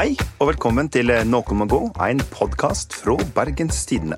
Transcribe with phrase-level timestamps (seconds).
[0.00, 4.16] Hei og velkommen til Noen må gå, en podkast fra Bergens Tidende.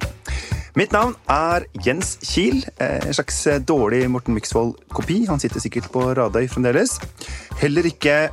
[0.78, 5.24] Mitt navn er Jens Kiel, eh, en slags dårlig Morten Myksvold-kopi.
[5.26, 7.00] Han sitter sikkert på Radøy fremdeles.
[7.58, 8.30] Heller ikke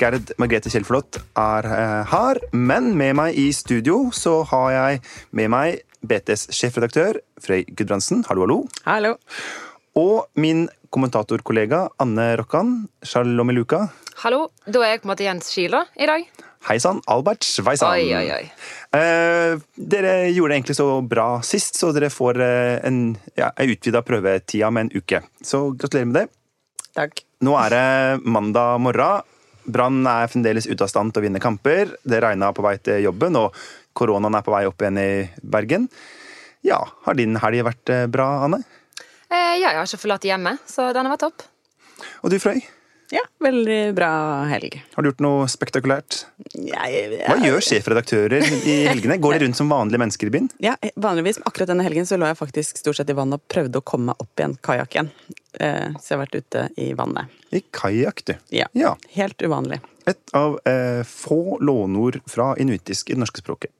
[0.00, 5.04] Gerd Margrethe Kjellflot er eh, her, men med meg i studio så har jeg
[5.36, 8.24] med meg BTs sjefredaktør Frøy Gudbrandsen.
[8.30, 8.58] Hallo, hallo.
[8.88, 9.12] Hallo.
[10.00, 12.88] Og min kommentatorkollega Anne Rokkan.
[13.04, 13.90] Shalom Luka.
[14.24, 14.46] Hallo.
[14.64, 16.24] Da er jeg på en måte Jens Kiel da, i dag.
[16.66, 17.46] Hei sann, Albert.
[17.62, 18.46] Oi, oi, oi.
[18.98, 22.98] Eh, dere gjorde det egentlig så bra sist, så dere får eh, en,
[23.38, 25.20] ja, en utvida prøvetida med en uke.
[25.46, 26.24] Så gratulerer med det.
[26.98, 27.22] Takk.
[27.46, 29.22] Nå er det mandag morgen.
[29.70, 31.94] Brann er fremdeles ute av stand til å vinne kamper.
[32.02, 33.54] Det regna på vei til jobben, og
[33.94, 35.10] koronaen er på vei opp igjen i
[35.46, 35.86] Bergen.
[36.66, 38.64] Ja, Har din helg vært eh, bra, Anne?
[39.30, 41.46] Eh, ja, jeg har ikke forlatt hjemmet, så den har vært topp.
[42.26, 42.58] Og du, Frøy?
[43.14, 44.10] Ja, veldig bra
[44.50, 44.80] helg.
[44.96, 46.24] Har du gjort noe spektakulært?
[46.56, 49.18] Jeg, jeg, Hva gjør sjefredaktører i helgene?
[49.22, 50.48] Går de rundt som vanlige mennesker i byen?
[50.64, 53.78] Ja, vanligvis, Akkurat denne helgen så lå jeg faktisk stort sett i vannet og prøvde
[53.78, 55.12] å komme meg opp igjen kajakk igjen.
[55.56, 57.36] så jeg har vært ute i vannet.
[57.54, 58.34] I kajakk, du.
[58.50, 58.96] Ja, Ja.
[59.14, 59.80] Helt uvanlig.
[60.06, 63.70] Et av eh, få låneord fra inuittisk i det norske språket.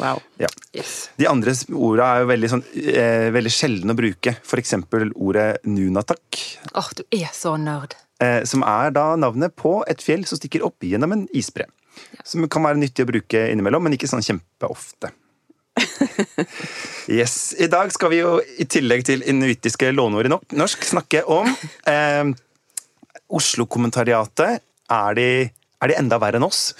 [0.00, 0.20] Wow.
[0.36, 0.48] Ja.
[0.76, 1.10] Yes.
[1.16, 4.34] De andre orda er jo veldig, sånn, eh, veldig sjeldne å bruke.
[4.44, 6.40] For eksempel ordet nunatak.
[6.76, 7.96] Åh, du er så nerd.
[8.22, 11.66] Eh, som er da navnet på et fjell som stikker opp gjennom en isbre.
[12.24, 15.12] Som kan være nyttig å bruke innimellom, men ikke sånn kjempeofte.
[17.06, 17.54] Yes.
[17.62, 21.46] I dag skal vi jo i tillegg til inuittiske låneord i norsk snakke om
[21.86, 22.32] eh,
[23.30, 24.64] Oslo-kommentariatet.
[24.90, 26.72] Er, er de enda verre enn oss?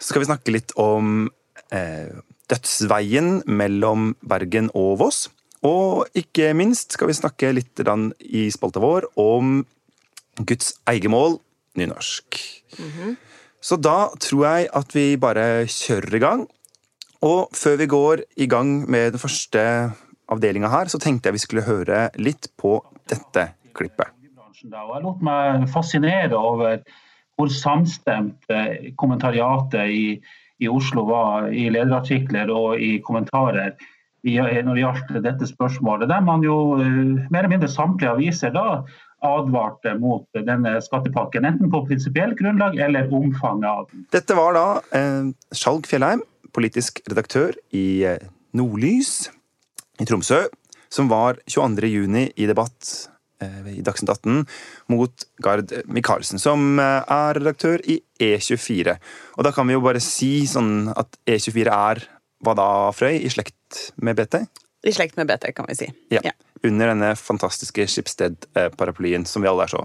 [0.00, 1.26] Så skal vi snakke litt om
[1.68, 2.16] eh,
[2.48, 5.26] dødsveien mellom Bergen og Voss.
[5.68, 7.84] Og ikke minst skal vi snakke litt
[8.24, 9.60] i spalta vår om
[10.46, 11.38] Guds eigemål,
[11.78, 12.38] nynorsk.
[13.60, 16.44] Så da tror jeg at vi bare kjører i gang.
[17.26, 19.62] Og før vi går i gang med den første
[20.30, 22.78] avdelinga her, så tenkte jeg vi skulle høre litt på
[23.10, 24.14] dette klippet.
[24.58, 26.80] Jeg lot meg fascinere over
[27.38, 30.06] hvor samstemt eh, kommentariatet i,
[30.58, 33.76] i Oslo var i lederartikler og i kommentarer
[34.26, 36.10] i, når det gjaldt dette spørsmålet.
[36.10, 38.82] Der man jo eh, mer eller mindre samtlige aviser da
[39.24, 44.06] advarte mot denne skattepakken, enten på prinsipielt grunnlag eller omfanget av den.
[44.14, 46.22] Dette var da eh, Skjalg Fjellheim,
[46.54, 49.28] politisk redaktør i eh, Nordlys
[49.98, 50.44] i Tromsø,
[50.88, 51.90] som var 22.
[51.90, 53.08] juni i debatt
[53.42, 54.44] eh, i Dagsnytt 18
[54.92, 58.96] mot Gard Micaelsen, som eh, er redaktør i E24.
[59.36, 62.06] Og da kan vi jo bare si sånn at E24 er
[62.46, 64.44] hva da, Frøy, i slekt med BT?
[64.88, 65.90] I slekt med BT, kan vi si.
[66.14, 66.32] Ja.
[66.66, 69.84] Under denne fantastiske Schibsted-paraplyen som vi alle er så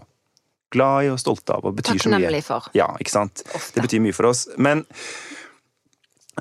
[0.73, 2.17] glad i og stolte av og betyr så mye.
[2.17, 2.71] Takknemlig for.
[2.77, 3.43] Ja, ikke sant?
[3.53, 3.77] Ofte.
[3.77, 4.47] Det betyr mye for oss.
[4.57, 4.85] Men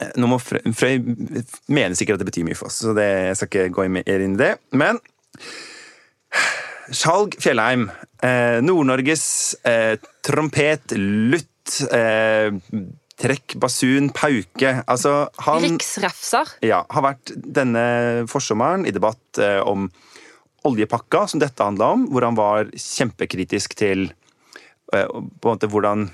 [0.01, 1.03] eh, nå må Frøy, Frøy
[1.69, 4.01] mener sikkert at det betyr mye for oss, så det, jeg skal ikke gå inn
[4.01, 4.55] i det.
[4.79, 5.03] Men
[6.93, 7.87] Skjalg Fjellheim,
[8.25, 9.27] eh, Nord-Norges
[9.69, 9.95] eh,
[10.25, 12.51] trompet, lutt, eh,
[13.23, 16.57] trekk, basun, pauke Altså, han Riksrefser.
[16.67, 17.85] ja, har vært denne
[18.31, 19.89] forsommeren i debatt eh, om
[20.67, 24.11] oljepakka, som dette handla om, hvor han var kjempekritisk til
[24.95, 26.11] eh, på en måte hvordan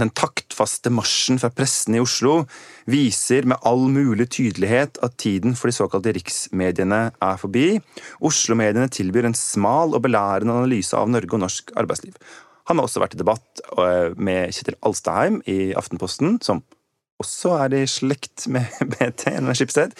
[0.00, 2.46] den taktfaste marsjen fra pressen i Oslo
[2.88, 7.76] viser med all mulig tydelighet at tiden for de såkalte riksmediene er forbi.
[8.24, 12.16] Oslo-mediene tilbyr en smal og belærende analyse av Norge og norsk arbeidsliv.
[12.70, 16.62] Han har også vært i debatt eh, med Kjetil Alstaheim i Aftenposten, som
[17.22, 19.94] også er i slekt med BT, eller Skipsted,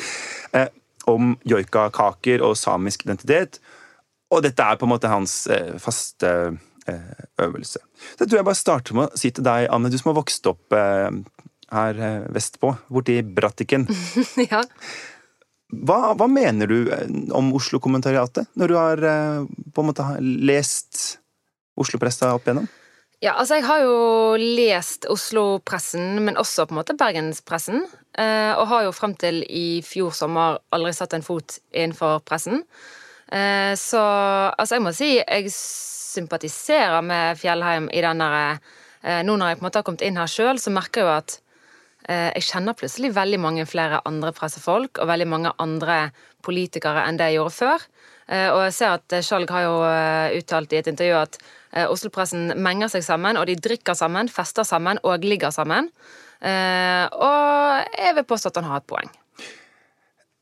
[0.56, 0.68] eh,
[1.10, 3.58] om joikakaker og samisk identitet.
[4.32, 6.58] Og dette er på en måte hans eh, faste
[7.38, 7.78] øvelse.
[7.78, 10.16] Så jeg tror jeg bare starter med å si til deg, Anne, du som har
[10.16, 12.00] vokst opp her
[12.34, 13.84] vestpå, borti Brattiken.
[14.50, 14.64] ja.
[15.70, 16.90] Hva, hva mener du
[17.38, 19.04] om Oslo-kommentariatet, når du har
[19.46, 21.21] på en måte lest
[21.80, 22.68] Oslo-pressa opp igjennom?
[23.22, 23.98] Ja, altså jeg har jo
[24.40, 27.84] lest Oslo-pressen, men også på en måte Bergenspressen.
[28.18, 32.64] Eh, og har jo frem til i fjor sommer aldri satt en fot innenfor pressen.
[33.30, 34.02] Eh, så
[34.50, 38.58] altså jeg må si jeg sympatiserer med Fjellheim i den derre
[39.00, 41.08] eh, Nå når jeg på en måte har kommet inn her sjøl, så merker jeg
[41.08, 41.38] jo at
[42.02, 45.98] jeg kjenner plutselig veldig mange flere andre pressefolk og veldig mange andre
[46.42, 47.84] politikere enn det jeg gjorde før.
[48.26, 49.76] Og jeg ser at Skjalg har jo
[50.40, 51.38] uttalt i et intervju at
[51.72, 55.88] Oslo-pressen menger seg sammen, og de drikker sammen, fester sammen og ligger sammen.
[56.42, 59.12] Eh, og jeg vil påstå at han har et poeng.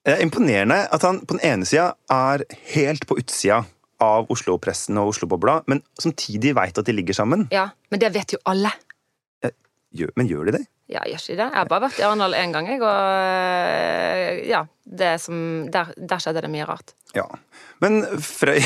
[0.00, 2.42] Det er imponerende at han på den ene sida er
[2.72, 3.60] helt på utsida
[4.00, 7.46] av Oslo-pressen og Oslo-bobla, men samtidig veit at de ligger sammen.
[7.52, 8.72] Ja, Men det vet jo alle.
[10.16, 10.64] Men gjør de det?
[10.90, 11.46] Ja, gjør ikke det?
[11.50, 15.36] Jeg har bare vært i Arendal én gang, jeg, og ja, det som,
[15.70, 16.94] der, der skjedde det mye rart.
[17.14, 17.26] Ja.
[17.82, 18.58] Men Frøy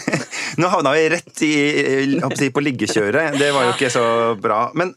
[0.58, 1.54] Nå havna vi rett i,
[2.38, 3.38] si, på liggekjøret.
[3.38, 4.04] Det var jo ikke så
[4.40, 4.70] bra.
[4.74, 4.94] Men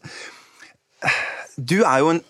[1.57, 2.21] du er jo en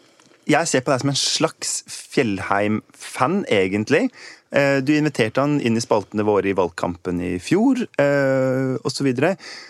[0.50, 4.10] Jeg ser på deg som en slags Fjellheim-fan, egentlig.
[4.52, 9.08] Eh, Du inviterte han inn i spaltene våre i valgkampen i fjor, eh, osv.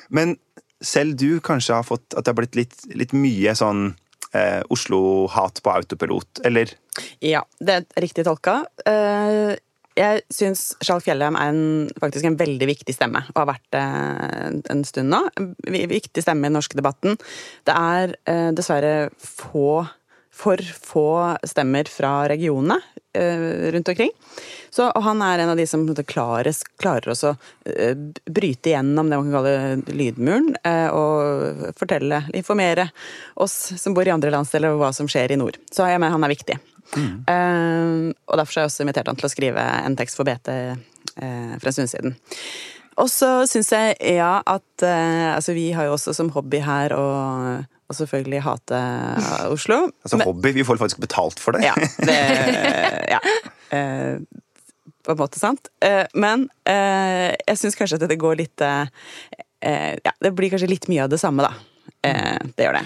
[0.10, 0.34] Men
[0.82, 3.94] selv du kanskje har fått at det har blitt litt, litt mye sånn
[4.34, 6.74] eh, Oslo-hat på autopilot, eller?
[7.22, 8.64] Ja, det er riktig tolka.
[8.90, 9.54] Eh,
[9.98, 13.84] Jeg syns Skjalg Fjellheim er en, faktisk en veldig viktig stemme, og har vært det
[14.74, 15.20] en stund nå.
[15.38, 15.52] En
[15.92, 17.20] viktig stemme i den norske debatten.
[17.68, 19.84] Det er eh, dessverre få
[20.34, 22.80] for få stemmer fra regionene
[23.14, 24.10] eh, rundt omkring.
[24.70, 27.36] Så, og han er en av de som klares, klarer også
[27.70, 27.94] eh,
[28.26, 32.88] bryte igjennom det man kan kalle lydmuren, eh, og fortelle, informere
[33.46, 35.62] oss som bor i andre landsdeler, om hva som skjer i nord.
[35.70, 36.58] Så jeg mener han er viktig.
[36.98, 40.50] Eh, og derfor har jeg også invitert han til å skrive en tekst for BT
[40.54, 40.76] uh,
[41.60, 42.16] for en stund siden.
[43.02, 46.94] Og så syns jeg ja at uh, Altså, vi har jo også som hobby her
[46.98, 47.06] å
[47.94, 48.78] og selvfølgelig hate
[49.52, 49.76] Oslo.
[50.06, 51.66] Altså Men- hobby, vi får faktisk betalt for det.
[51.68, 52.20] ja, det
[53.12, 53.20] Ja.
[53.74, 54.18] Eh,
[55.04, 55.68] på en måte sant.
[55.84, 58.88] Eh, men eh, jeg syns kanskje at det går litt eh,
[59.62, 61.52] eh, Ja, det blir kanskje litt mye av det samme, da.
[62.08, 62.86] Eh, det gjør det.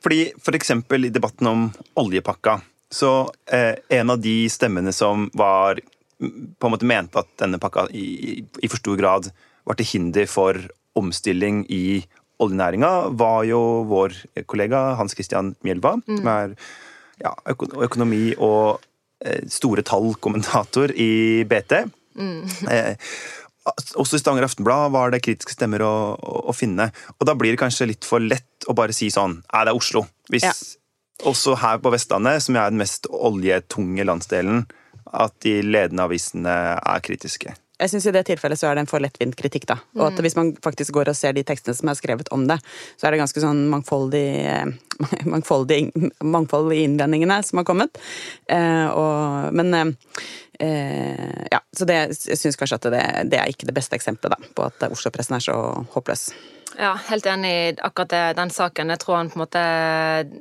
[0.00, 1.66] Fordi for eksempel i debatten om
[2.00, 2.60] oljepakka,
[2.90, 5.80] så eh, en av de stemmene som var
[6.20, 9.30] på en måte mente at denne pakka i, i for stor grad
[9.68, 10.58] var til hinder for
[10.98, 12.02] omstilling i
[12.40, 14.14] oljenæringa, var jo vår
[14.48, 16.54] kollega Hans Christian Mjelva, som er
[17.20, 18.80] ja, øko økonomi- og
[19.24, 21.84] eh, store tall-kommentator i BT.
[22.70, 22.96] Eh,
[24.00, 26.88] også i Stavanger Aftenblad var det kritiske stemmer å, å, å finne.
[27.20, 29.78] Og da blir det kanskje litt for lett å bare si sånn Nei, det er
[29.78, 30.02] Oslo.
[30.32, 30.52] Hvis Ja.
[31.26, 34.64] Også her på Vestlandet, som er den mest oljetunge landsdelen,
[35.10, 37.54] at de ledende avisene er kritiske.
[37.80, 39.64] Jeg synes I det tilfellet så er det en for lettvint kritikk.
[39.70, 39.78] da.
[39.96, 42.58] Og at Hvis man faktisk går og ser de tekstene som er skrevet om det,
[42.96, 44.66] så er det ganske sånn mangfoldig, eh,
[45.34, 45.80] mangfoldig,
[46.20, 47.96] mangfold i innvendingene som har kommet.
[48.48, 49.94] Eh, og, men eh,
[50.60, 54.36] eh, ja, så det, jeg syns kanskje at det, det er ikke det beste eksempelet
[54.36, 55.56] da, på at Oslo-pressen er så
[55.96, 56.28] håpløs.
[56.80, 58.88] Ja, helt enig i akkurat det, den saken.
[58.88, 59.62] Jeg tror han på en måte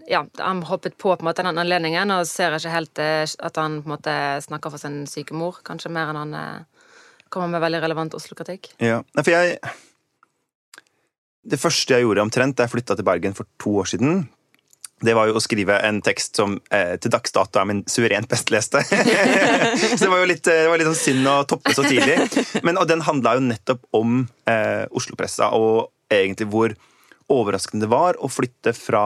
[0.07, 3.59] Ja, han hoppet på på en måte den anledningen og ser ikke helt eh, at
[3.59, 4.15] han på en måte
[4.47, 6.87] snakker for sin syke mor, kanskje mer enn han eh,
[7.29, 8.71] kommer med veldig relevant Oslo-kritikk.
[8.79, 9.59] Ja, for jeg
[11.49, 14.29] Det første jeg gjorde omtrent da jeg flytta til Bergen for to år siden,
[15.03, 18.31] det var jo å skrive en tekst som eh, til dags dato er min suverent
[18.31, 18.81] best leste.
[19.97, 22.19] så det var jo litt, det var litt sånn synd å toppe så tidlig.
[22.63, 26.75] Men, og den handla jo nettopp om eh, Oslo-pressa, og egentlig hvor
[27.29, 29.03] overraskende det var å flytte fra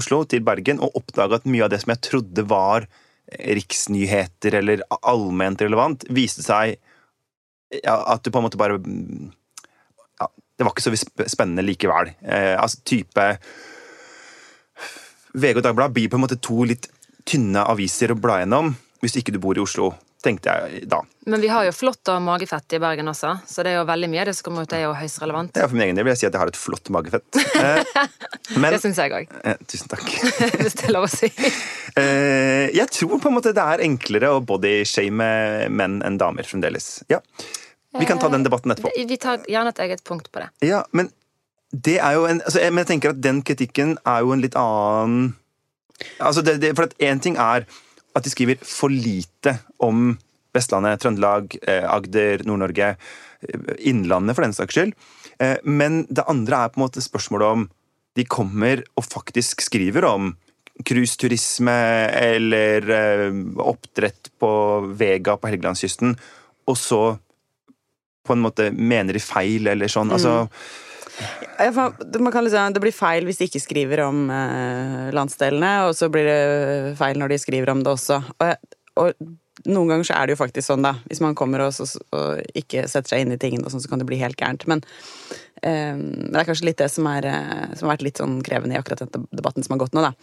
[0.00, 2.86] Oslo til Bergen og oppdage at mye av det som jeg trodde var
[3.30, 6.76] riksnyheter eller allment relevant, viste seg
[7.84, 12.10] ja, at du på en måte bare ja, Det var ikke så spennende likevel.
[12.20, 13.26] Eh, altså type
[15.30, 16.90] VG og Dagbladet blir på en måte to litt
[17.28, 19.92] tynne aviser å bla gjennom hvis ikke du bor i Oslo,
[20.24, 21.00] tenkte jeg da.
[21.30, 24.08] Men vi har jo flott og magefett i Bergen også, så det er jo veldig
[24.12, 25.56] mye av det som kommer ut, det er jo høyst relevant.
[25.56, 27.40] Ja, for min egen del vil jeg si at jeg har et flott magefett.
[27.60, 27.80] Eh,
[28.56, 30.04] men, Det syns jeg òg, eh, tusen takk.
[30.60, 31.30] hvis det er lov å si.
[32.00, 35.30] Eh, jeg tror på en måte det er enklere å bodyshame
[35.72, 37.00] menn enn damer fremdeles.
[37.12, 37.22] Ja.
[37.98, 38.92] Vi kan ta den debatten etterpå.
[38.94, 40.50] Vi tar gjerne et eget punkt på det.
[40.68, 41.10] Ja, men
[41.70, 44.56] det er jo en altså, Men jeg tenker at den kritikken er jo en litt
[44.58, 45.36] annen
[46.18, 47.66] Altså, det, det, For at én ting er
[48.16, 50.14] at de skriver for lite om
[50.54, 52.96] Vestlandet, Trøndelag, eh, Agder, Nord-Norge,
[53.42, 54.94] eh, Innlandet for den saks skyld.
[55.38, 57.68] Eh, men det andre er på en måte spørsmålet om
[58.18, 60.34] de kommer og faktisk skriver om
[60.84, 61.76] cruiseturisme
[62.16, 62.86] eller
[63.60, 64.50] oppdrett på
[64.96, 66.16] Vega på Helgelandskysten,
[66.66, 67.18] og så
[68.26, 70.10] på en måte mener de feil, eller sånn.
[70.14, 70.48] Altså,
[71.60, 76.96] Liksom, det blir feil hvis de ikke skriver om eh, landsdelene, og så blir det
[77.00, 78.20] feil når de skriver om det også.
[78.40, 79.30] Og, og
[79.68, 80.94] noen ganger så er det jo faktisk sånn, da.
[81.10, 81.86] Hvis man kommer og, så,
[82.16, 84.66] og ikke setter seg inn i tingene, sånn, så kan det bli helt gærent.
[84.70, 84.82] Men,
[85.62, 88.76] eh, det er kanskje litt det som, er, eh, som har vært litt sånn krevende
[88.76, 90.14] i akkurat den debatten som har gått nå, da.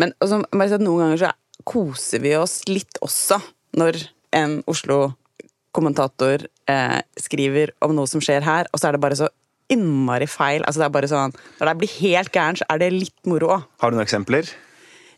[0.00, 1.34] Men også, bare at noen ganger så
[1.68, 3.40] koser vi oss litt også
[3.76, 4.00] når
[4.36, 9.28] en Oslo-kommentator eh, skriver om noe som skjer her, og så er det bare så
[9.72, 10.64] innmari feil.
[10.64, 13.52] Altså det er bare sånn, Når det blir helt gærent, så er det litt moro
[13.56, 13.68] òg.
[13.80, 14.48] har du noen eksempler?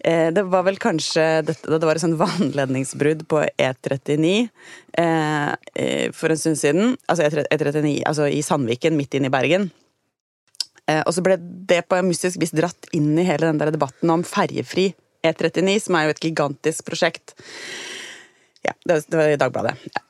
[0.03, 4.49] Eh, det var vel kanskje dette, det var et sånn vannledningsbrudd på E39
[4.97, 6.97] eh, eh, for en stund siden.
[7.07, 9.71] Altså E39 altså i Sandviken, midt inne i Bergen.
[10.89, 13.71] Eh, og så ble det på en mystisk vis dratt inn i hele den der
[13.75, 14.95] debatten om ferjefri
[15.27, 17.37] E39, som er jo et gigantisk prosjekt.
[18.65, 19.75] Ja, det var, det var i Dagbladet.
[19.93, 20.07] Ja.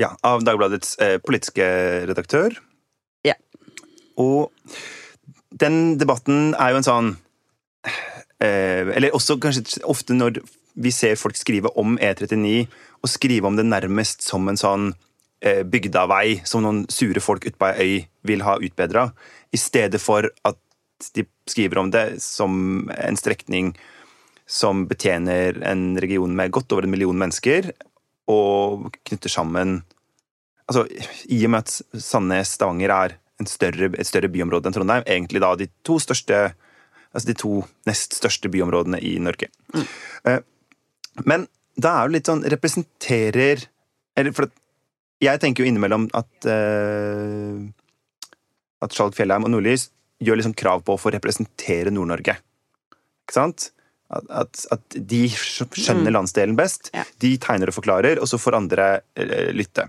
[0.00, 1.64] Ja, Av Dagbladets eh, politiske
[2.08, 2.54] redaktør.
[4.20, 4.52] Og
[5.52, 7.08] den debatten er jo en sånn
[8.40, 10.40] eh, Eller også kanskje ofte når
[10.72, 12.64] vi ser folk skrive om E39,
[13.04, 14.86] og skrive om det nærmest som en sånn
[15.44, 19.10] eh, bygdavei som noen sure folk ute på ei øy vil ha utbedra,
[19.52, 20.58] i stedet for at
[21.12, 23.74] de skriver om det som en strekning
[24.48, 27.72] som betjener en region med godt over en million mennesker,
[28.30, 29.82] og knytter sammen
[30.70, 30.86] altså,
[31.28, 33.16] I og med at Sandnes-Stavanger er
[33.50, 36.52] større, et større byområde enn Trondheim, egentlig da de to største
[37.12, 37.58] altså de to
[37.88, 39.50] nest største byområdene i Norge.
[39.74, 39.86] Mm.
[41.28, 41.46] Men
[41.76, 43.66] da er det litt sånn Representerer
[44.16, 44.48] eller for
[45.22, 47.60] Jeg tenker jo innimellom at uh,
[48.82, 49.90] at Skjalg Fjellheim og Nordlys
[50.22, 52.34] gjør liksom krav på å få representere Nord-Norge.
[53.22, 53.68] Ikke sant?
[54.12, 56.14] At, at, at, de skjønner mm.
[56.16, 56.90] landsdelen best.
[56.94, 57.04] Ja.
[57.22, 59.86] De tegner og forklarer, og så får andre uh, lytte.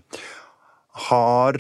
[1.10, 1.58] Har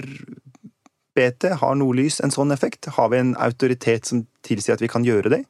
[1.17, 2.89] BT, har Nordlys en sånn effekt?
[2.97, 5.43] Har vi en autoritet som tilsier at vi kan gjøre det?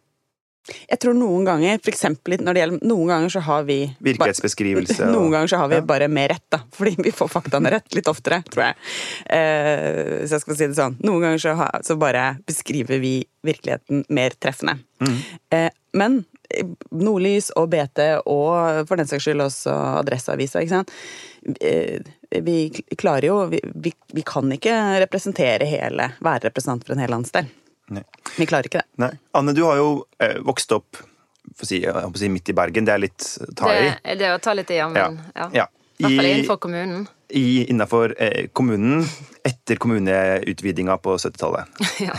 [0.63, 4.95] Jeg tror noen ganger, for eksempel når det gjelder Noen ganger så har vi Virkelighetsbeskrivelse
[5.01, 5.85] Bare, Noen ganger så har vi ja.
[5.89, 6.61] bare mer rett, da.
[6.71, 8.77] Fordi vi får faktaene rett litt oftere, tror jeg.
[9.35, 10.95] Eh, så jeg skal si det sånn.
[11.03, 14.77] Noen ganger så, har, så bare beskriver vi virkeligheten mer treffende.
[15.03, 15.19] Mm.
[15.51, 16.21] Eh, men
[16.95, 20.95] Nordlys og BT, og for den saks skyld også Adresseavisa, ikke sant.
[21.59, 21.99] Eh,
[22.41, 22.57] vi
[22.97, 24.73] klarer jo vi, vi, vi kan ikke
[25.03, 27.49] representere hele, være representant for en hel landsdel.
[27.93, 28.03] Nei.
[28.37, 28.89] Vi klarer ikke det.
[29.03, 29.11] Nei.
[29.37, 29.89] Anne, du har jo
[30.23, 31.01] eh, vokst opp
[31.53, 32.87] for å si, jeg si, midt i Bergen.
[32.87, 33.27] Det er litt
[33.59, 33.89] ta i.
[33.91, 34.87] Det, det er å ta litt i, ja.
[34.91, 35.49] Men, ja.
[35.63, 35.67] ja.
[35.99, 37.03] I hvert fall innenfor kommunen.
[37.33, 39.03] I, innenfor eh, kommunen
[39.45, 41.83] etter kommuneutvidinga på 70-tallet.
[42.07, 42.15] ja.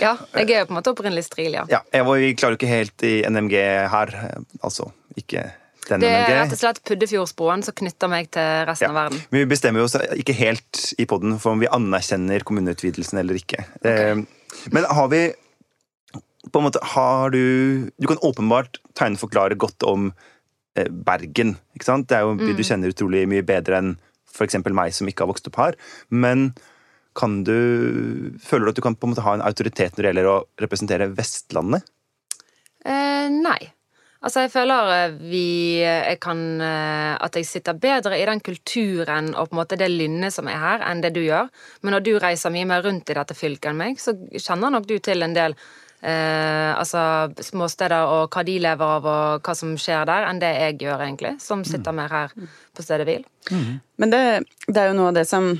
[0.00, 0.14] ja.
[0.38, 1.66] Jeg er jo på en måte opprinnelig stril, ja.
[1.72, 1.82] ja.
[1.92, 3.56] Jeg var, vi klarer jo ikke helt i NMG
[3.92, 4.14] her.
[4.62, 5.48] Altså ikke
[5.90, 8.92] den det er rett og slett Puddefjordsbroen som knytter meg til resten ja.
[8.92, 9.22] av verden.
[9.30, 13.64] Men vi bestemmer oss ikke helt i poden for om vi anerkjenner kommuneutvidelsen eller ikke.
[13.82, 14.24] Okay.
[14.74, 15.24] Men har vi
[16.50, 20.12] på en måte, har du Du kan åpenbart tegneforklare godt om
[20.76, 21.56] eh, Bergen.
[21.74, 22.08] ikke sant?
[22.08, 22.68] Det er jo en by du mm.
[22.70, 23.94] kjenner utrolig mye bedre enn
[24.30, 24.56] f.eks.
[24.70, 25.76] meg som ikke har vokst opp her.
[26.08, 26.52] Men
[27.18, 27.56] kan du,
[28.42, 30.36] føler du at du kan på en måte ha en autoritet når det gjelder å
[30.62, 31.84] representere Vestlandet?
[32.86, 33.58] Eh, nei.
[34.20, 35.46] Altså, jeg føler eh, vi
[35.80, 39.88] jeg kan eh, At jeg sitter bedre i den kulturen og på en måte det
[39.88, 41.48] lynnet som er her, enn det du gjør.
[41.82, 44.88] Men når du reiser mye mer rundt i dette fylket enn meg, så kjenner nok
[44.88, 49.72] du til en del eh, altså småsteder og hva de lever av og hva som
[49.80, 51.34] skjer der, enn det jeg gjør, egentlig.
[51.40, 52.36] Som sitter mer her
[52.76, 53.24] på stedet hvil.
[53.50, 53.80] Mm.
[54.04, 54.24] Men det,
[54.68, 55.54] det, er jo noe av det som,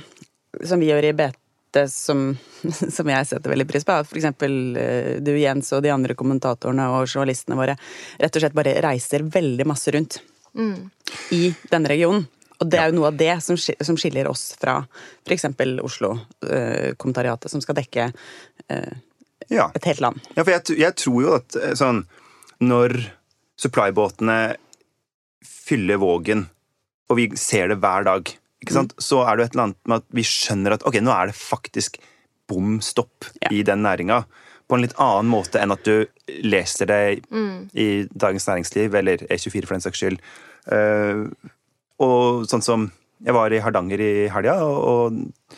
[0.61, 1.40] som vi gjør i BT
[1.71, 2.37] dette som,
[2.95, 3.95] som, jeg setter veldig pris på.
[3.95, 4.25] At f.eks.
[4.25, 7.77] Eh, du, Jens, og de andre kommentatorene og journalistene våre
[8.19, 10.19] rett og slett bare reiser veldig masse rundt
[10.57, 10.77] mm.
[11.37, 12.27] i denne regionen.
[12.61, 14.83] Og det er jo noe av det som, skiller oss fra
[15.25, 15.47] f.eks.
[15.81, 18.91] Oslo-kommentariatet, som skal dekke eh,
[19.49, 19.71] ja.
[19.73, 20.21] et helt land.
[20.35, 22.03] Ja, for jeg, jeg tror jo at eh, sånn
[22.61, 22.99] Når
[23.57, 24.37] supply-båtene
[25.41, 26.45] fyller Vågen,
[27.09, 28.29] og vi ser det hver dag.
[28.69, 31.37] Så er det et eller annet med at vi skjønner at ok, nå er det
[31.37, 31.97] faktisk
[32.51, 33.49] bom stopp ja.
[33.51, 34.23] i den næringa.
[34.69, 36.05] På en litt annen måte enn at du
[36.45, 37.01] leser det
[37.31, 37.71] mm.
[37.73, 40.21] i Dagens Næringsliv eller E24 for den saks skyld.
[40.71, 41.27] Uh,
[42.01, 42.91] og sånn som
[43.21, 45.57] Jeg var i Hardanger i helga og, og,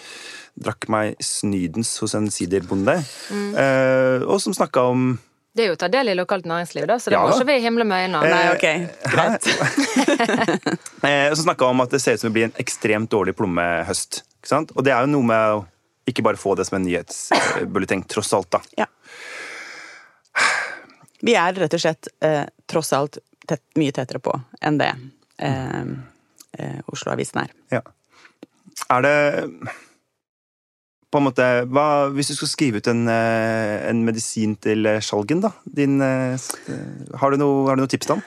[0.63, 2.93] drakk meg snydens hos en siderbonde,
[3.33, 3.53] mm.
[3.55, 5.05] uh, og som snakka om
[5.53, 7.49] det er jo å ta del i lokalt næringsliv, da, så det ja, må ikke
[7.51, 8.29] vi himle med øynene.
[8.33, 8.65] Nei, ok,
[9.13, 9.49] greit.
[11.03, 14.21] Eh, så snakka om at det ser ut som det blir en ekstremt dårlig plommehøst.
[14.39, 14.69] Ikke sant?
[14.71, 15.57] Og det er jo noe med å
[16.07, 18.61] ikke bare få det som en nyhetsbulleteng, tross alt, da.
[18.79, 18.87] Ja.
[21.23, 24.33] Vi er rett og slett eh, tross alt tett, mye tettere på
[24.63, 24.89] enn det
[25.43, 25.91] eh,
[26.59, 27.53] eh, Oslo-avisen er.
[27.75, 27.83] Ja.
[28.91, 29.15] Er det
[31.13, 35.01] på en måte, hva, Hvis du skal skrive ut en, eh, en medisin til eh,
[35.03, 35.53] skjalgen, da?
[35.63, 36.33] Din, eh,
[37.21, 38.23] har, du noe, har, du noe, tips til ham?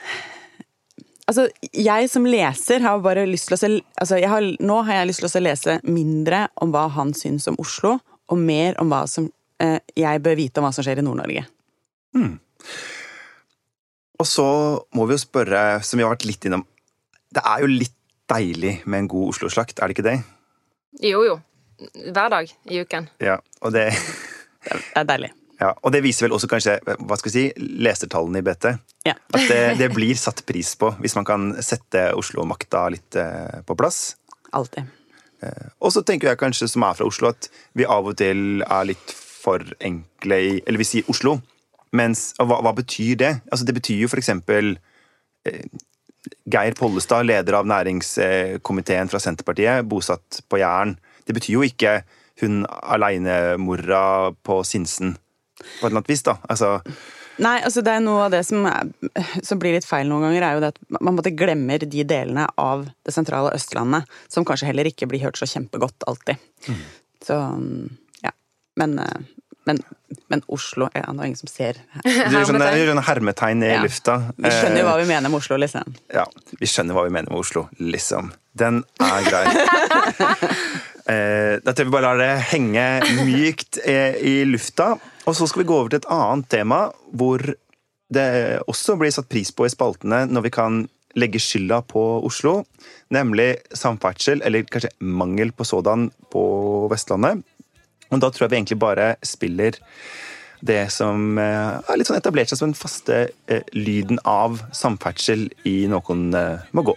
[1.26, 5.08] Altså, jeg som leser har bare lyst til å se altså, har, Nå har jeg
[5.10, 7.96] lyst til å lese mindre om hva han syns om Oslo,
[8.30, 9.26] og mer om hva som
[9.62, 11.42] eh, jeg bør vite om hva som skjer i Nord-Norge.
[12.14, 12.38] Hmm.
[14.22, 14.46] Og så
[14.96, 16.62] må vi jo spørre, som vi har vært litt innom
[17.34, 17.92] Det er jo litt
[18.30, 20.16] deilig med en god Oslo-slakt, er det ikke det?
[21.02, 21.36] Jo, jo
[21.78, 23.10] hver dag i uken.
[23.22, 23.90] Ja, og det
[24.66, 25.30] Det er deilig.
[25.60, 28.66] Ja, og det viser vel også kanskje hva skal vi si, lesertallene i BT.
[29.06, 29.14] Ja.
[29.32, 33.76] At det, det, blir satt pris på hvis man kan sette Oslo-makta litt eh, på
[33.78, 34.16] plass.
[34.56, 34.90] Alltid.
[35.44, 38.64] Eh, og så tenker jeg kanskje, som er fra Oslo, at vi av og til
[38.66, 41.38] er litt for enkle i Eller vi sier Oslo.
[41.96, 43.32] Mens, hva, hva betyr det?
[43.48, 44.74] Altså, det betyr jo for eksempel
[45.48, 45.64] eh,
[46.50, 50.96] Geir Pollestad, leder av næringskomiteen fra Senterpartiet, bosatt på Jæren.
[51.26, 52.00] Det betyr jo ikke
[52.42, 55.14] hun alenemora på Sinsen,
[55.58, 56.36] på et eller annet vis, da.
[56.52, 56.76] Altså,
[57.42, 58.88] Nei, altså det er noe av det som, er,
[59.44, 62.46] som blir litt feil noen ganger, er jo det at man måtte glemmer de delene
[62.60, 66.40] av det sentrale Østlandet som kanskje heller ikke blir hørt så kjempegodt alltid.
[66.68, 66.80] Mm.
[67.26, 67.36] Så
[68.24, 68.32] ja.
[68.80, 69.18] Men, eh,
[69.66, 69.80] men,
[70.30, 73.70] men Oslo ja, Det er ingen som ser du gjør sånne, gjør sånne hermetegn i
[73.72, 73.82] Ja.
[73.82, 74.16] lufta.
[74.38, 75.94] Vi skjønner jo hva Eh, vi mener med Oslo, liksom.
[76.14, 76.24] Ja,
[76.60, 78.32] vi skjønner hva vi mener med Oslo, liksom.
[78.56, 79.44] Den er grei.
[81.06, 82.84] Eh, da tror jeg vi bare lar det henge
[83.22, 84.88] mykt eh, i lufta.
[85.30, 86.80] Og så skal vi gå over til et annet tema
[87.14, 87.44] hvor
[88.10, 88.26] det
[88.66, 90.80] også blir satt pris på i spaltene når vi kan
[91.14, 92.64] legge skylda på Oslo,
[93.14, 96.42] nemlig samferdsel, eller kanskje mangel på sådan, på
[96.90, 97.46] Vestlandet.
[98.10, 99.78] Og da tror jeg vi egentlig bare spiller
[100.66, 103.18] det som eh, har litt sånn etablert seg som den faste
[103.50, 106.94] eh, lyden av samferdsel i Noen eh, må gå.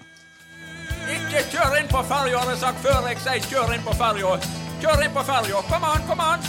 [1.10, 4.38] Ikke kjør inn på ferja, har jeg sagt før jeg sier kjør inn på ferja.
[4.80, 5.64] Kjør inn på ferja.
[5.70, 6.48] Kom an, kom an.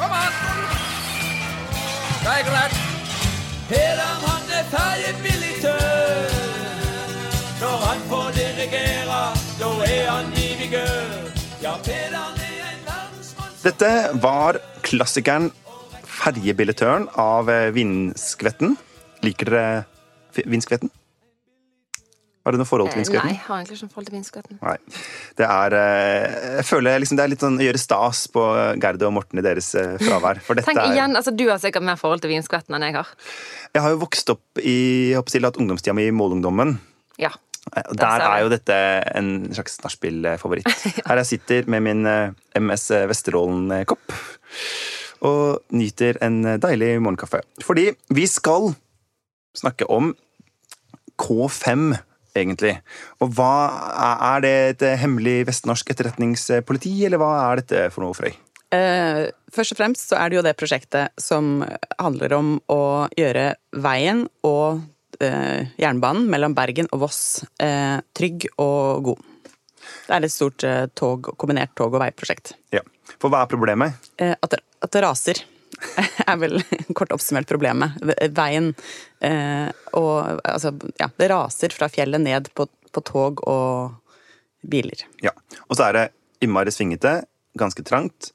[0.00, 0.34] Kom an.
[2.24, 2.80] Det er greit.
[3.68, 6.40] Peder han er ferjebilligtør.
[7.62, 9.20] Når han får dirigere,
[9.60, 11.30] da er han i vigør.
[11.62, 12.33] Ja, Peder er
[13.64, 13.90] Dette
[14.20, 15.46] var klassikeren
[16.04, 18.74] 'Ferjebilletøren' av eh, Vindskvetten.
[19.24, 20.90] Liker dere Vindskvetten?
[22.44, 23.24] Har du noe forhold til vindskvetten?
[23.24, 23.38] Nei, Vindskvetten?
[23.38, 24.58] jeg har egentlig ikke noe forhold til vinskvetten.
[24.60, 24.76] Nei.
[25.40, 28.44] Det er eh, Jeg føler liksom det er litt sånn å gjøre stas på
[28.84, 30.42] Gerd og Morten i deres eh, fravær.
[30.44, 33.16] For dette Tenk igjen, altså Du har sikkert mer forhold til vinskvetten enn jeg har.
[33.72, 34.76] Jeg har jo vokst opp i
[35.14, 36.76] jeg håper å si, hatt ungdomstida mi i Målungdommen.
[37.16, 37.32] Ja.
[37.72, 38.76] Eh, Der er jo dette
[39.14, 40.68] en slags nachspiel-favoritt.
[41.08, 44.18] Her jeg sitter med min eh, MS Vesterålen-kopp
[45.24, 47.40] og nyter en deilig morgenkaffe.
[47.64, 48.74] Fordi vi skal
[49.56, 50.12] snakke om
[51.20, 51.94] K5,
[52.36, 52.74] egentlig.
[53.22, 53.54] Og hva
[54.34, 58.34] Er det et hemmelig vestnorsk etterretningspoliti, eller hva er dette for noe, Frøy?
[58.74, 61.60] Eh, først og fremst så er det jo det prosjektet som
[62.00, 63.52] handler om å gjøre
[63.84, 64.88] veien og eh,
[65.80, 67.22] jernbanen mellom Bergen og Voss
[67.62, 69.30] eh, trygg og god.
[70.04, 72.54] Det er et stort eh, tog, kombinert tog- og veiprosjekt.
[72.74, 72.82] Ja.
[73.20, 74.08] For hva er problemet?
[74.20, 75.40] Eh, at, det, at det raser
[76.30, 76.60] er vel
[76.96, 77.96] kort oppsummert problemet.
[78.36, 78.72] Veien
[79.24, 83.94] eh, og altså, ja, det raser fra fjellet ned på, på tog og
[84.64, 85.06] biler.
[85.24, 85.34] Ja.
[85.68, 86.06] Og så er det
[86.44, 87.22] innmari svingete,
[87.58, 88.32] ganske trangt,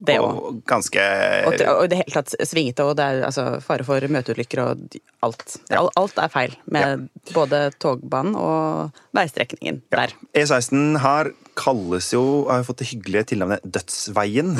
[0.00, 0.36] Det òg.
[0.38, 1.02] og ganske
[1.48, 4.96] Og, det- og det hele tatt svingete, og det er altså fare for møteulykker og
[5.26, 5.56] alt.
[5.70, 5.80] Ja.
[5.80, 10.06] Al- Alt er feil med både togbanen og veistrekningen Ja.
[10.06, 10.14] der.
[10.34, 14.54] E16 her kalles jo, har jo fått det hyggelige tilnavnet Dødsveien.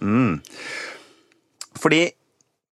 [0.00, 0.40] Mm.
[1.78, 2.12] Fordi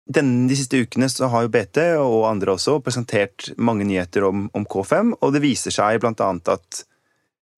[0.08, 4.48] denne, de siste ukene så har jo BT og andre også presentert mange nyheter om,
[4.54, 6.84] om K5, og det viser seg blant annet at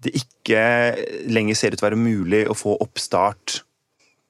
[0.00, 0.62] det ikke
[1.28, 3.62] lenger ser ut til å være mulig å få oppstart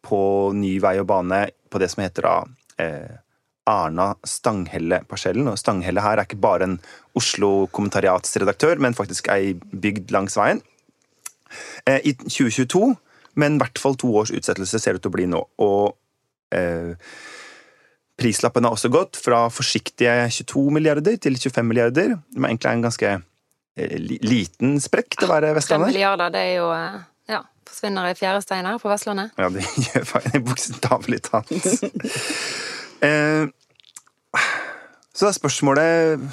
[0.08, 0.20] på
[0.56, 2.36] ny vei og bane på det som heter da
[2.80, 3.16] eh,
[3.68, 5.48] Arna-Stanghelle-parsellen.
[5.50, 6.78] Og Stanghelle her er ikke bare en
[7.18, 10.62] Oslo-kommentariatsredaktør, men faktisk ei bygd langs veien.
[11.86, 12.94] Eh, I 2022,
[13.40, 15.42] men i hvert fall to års utsettelse ser det ut til å bli nå.
[15.64, 16.94] Og eh,
[18.18, 22.16] prislappen har også gått fra forsiktige 22 milliarder til 25 milliarder.
[22.16, 25.92] Det er egentlig en ganske eh, liten sprekk til å være Vestlandet.
[25.92, 25.94] Vestlandet.
[25.94, 26.98] milliarder, det er jo eh,
[27.68, 29.32] forsvinner i fjærestein her på Vestlandet.
[29.38, 31.68] Ja, det gjør faktisk bokstavelig talt.
[33.06, 33.48] eh,
[35.14, 36.28] så da er spørsmålet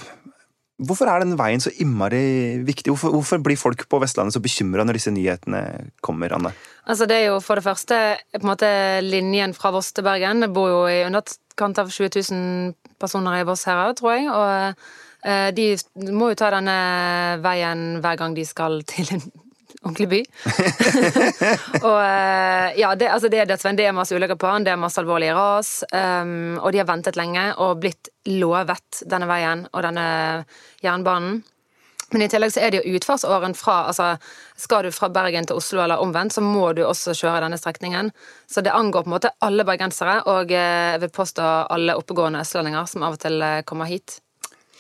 [0.75, 2.91] Hvorfor er den veien så innmari viktig?
[2.91, 5.61] Hvorfor, hvorfor blir folk på Vestlandet så bekymra når disse nyhetene
[6.03, 6.51] kommer, Anne?
[6.83, 7.99] Altså Det er jo for det første
[8.35, 8.67] på en måte
[9.01, 10.43] linjen fra Voss til Bergen.
[10.43, 14.27] Det bor jo i underkant av 20 000 personer i Voss her tror jeg.
[14.27, 14.83] Og
[15.23, 16.77] eh, de må jo ta denne
[17.45, 19.23] veien hver gang de skal til en
[19.85, 20.21] ordentlig by.
[21.87, 23.49] og eh, ja, det, altså det er.
[23.49, 25.73] Det er masse ulykker på den, det er masse alvorlige ras.
[25.91, 30.07] Um, og de har ventet lenge og blitt lovet denne veien og denne
[30.83, 31.43] jernbanen.
[32.13, 34.11] Men i tillegg så er det jo utfartsåren fra altså
[34.61, 38.11] Skal du fra Bergen til Oslo eller omvendt, så må du også kjøre denne strekningen.
[38.47, 42.43] Så det angår på en måte alle bergensere, og eh, jeg vil påstå alle oppegående
[42.45, 44.19] østlendinger som av og til eh, kommer hit.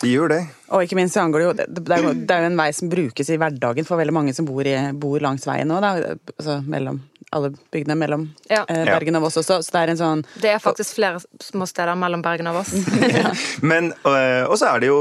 [0.01, 0.41] De gjør det.
[0.75, 2.57] Og ikke minst så angår det jo det, det, er jo det er jo en
[2.59, 5.77] vei som brukes i hverdagen for veldig mange som bor, i, bor langs veien nå.
[5.83, 6.15] Da.
[6.35, 6.99] Altså mellom
[7.35, 8.63] alle bygdene mellom Ja.
[8.69, 9.61] eh, Bergen og Voss også.
[9.65, 12.73] Så det er en sånn Det er faktisk flere små steder mellom Bergen og Voss.
[13.71, 14.99] Men, øh, og så er det jo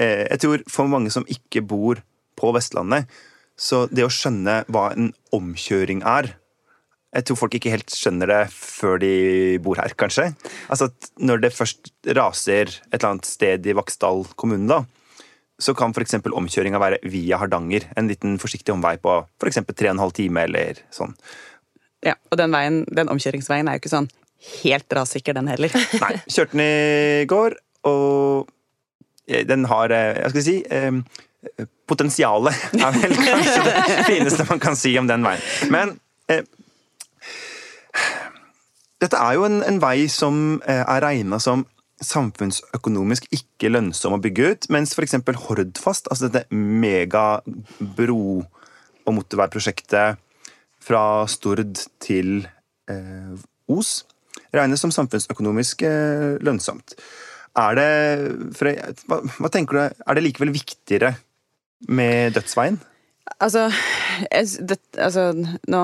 [0.00, 2.00] øh, Jeg tror for mange som ikke bor
[2.38, 3.08] på Vestlandet,
[3.58, 6.28] så det å skjønne hva en omkjøring er,
[7.08, 9.12] jeg tror folk ikke helt skjønner det før de
[9.64, 10.28] bor her, kanskje.
[10.68, 14.82] Altså at Når det først raser et eller annet sted i Vaksdal kommune, da,
[15.58, 16.18] så kan f.eks.
[16.20, 17.88] omkjøringa være via Hardanger.
[17.98, 19.62] En liten forsiktig omvei på f.eks.
[19.72, 21.16] 3 12 time eller sånn.
[22.04, 24.10] Ja, og den, veien, den omkjøringsveien er jo ikke sånn
[24.60, 25.72] helt rassikker, den heller.
[26.04, 26.12] Nei.
[26.28, 27.56] Kjørte den i går,
[27.88, 28.52] og
[29.26, 34.60] eh, den har eh, Jeg skal si eh, Potensialet er vel kanskje det fineste man
[34.62, 35.42] kan si om den veien.
[35.72, 35.96] Men
[39.02, 41.66] dette er jo en, en vei som eh, er regna som
[42.04, 45.16] samfunnsøkonomisk ikke lønnsom å bygge ut, mens f.eks.
[45.48, 48.44] Hordfast, altså dette megabro-
[49.08, 50.20] og motorveiprosjektet
[50.84, 52.42] fra Stord til
[52.90, 53.34] eh,
[53.68, 54.02] Os,
[54.54, 56.94] regnes som samfunnsøkonomisk eh, lønnsomt.
[57.58, 57.88] Er det,
[58.54, 58.70] for,
[59.10, 61.16] hva, hva tenker du, er det likevel viktigere
[61.90, 62.78] med dødsveien?
[63.40, 63.66] Altså,
[64.32, 65.28] jeg, det, altså
[65.70, 65.80] Nå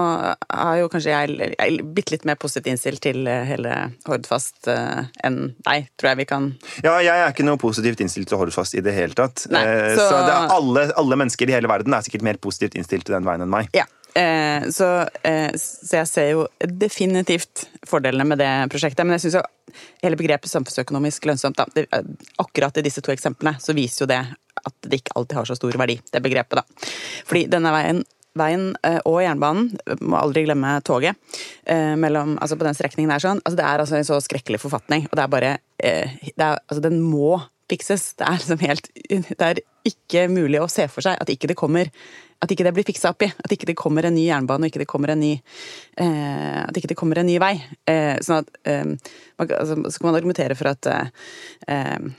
[0.51, 3.75] har jo kanskje jeg, jeg bitte litt mer positivt innstilt til eh, hele
[4.09, 6.49] Hordfast uh, enn deg, tror jeg vi kan
[6.87, 9.47] Ja, jeg er ikke noe positivt innstilt til Hordfast i det hele tatt.
[9.55, 12.37] Nei, Eh, så- så det er alle, alle mennesker i hele verden er sikkert mer
[12.43, 13.69] positivt innstilt til den veien enn meg.
[13.77, 13.85] Ja.
[14.15, 19.03] Eh, så, eh, så jeg ser jo definitivt fordelene med det prosjektet.
[19.05, 19.43] Men jeg syns jo
[20.05, 22.03] hele begrepet samfunnsøkonomisk lønnsomt da, det, eh,
[22.39, 24.21] Akkurat i disse to eksemplene så viser jo det
[24.69, 26.91] at det ikke alltid har så stor verdi, det begrepet, da.
[27.29, 29.69] Fordi denne veien Veien eh, og jernbanen,
[30.03, 31.15] må aldri glemme toget,
[31.71, 34.59] eh, mellom, altså på den strekningen der sånn, altså det er altså en så skrekkelig
[34.59, 37.37] forfatning, og det er bare eh, det er, altså Den må
[37.71, 38.11] fikses.
[38.19, 38.91] Det er liksom helt
[39.39, 41.93] Det er ikke mulig å se for seg at ikke det kommer
[42.45, 43.31] at ikke det blir fiksa opp i.
[43.41, 46.77] At ikke det kommer en ny jernbane, og ikke det kommer en ny eh, At
[46.77, 47.55] ikke det kommer en ny vei.
[47.89, 52.11] Eh, sånn at eh, man, altså, Så kan man argumentere for at eh,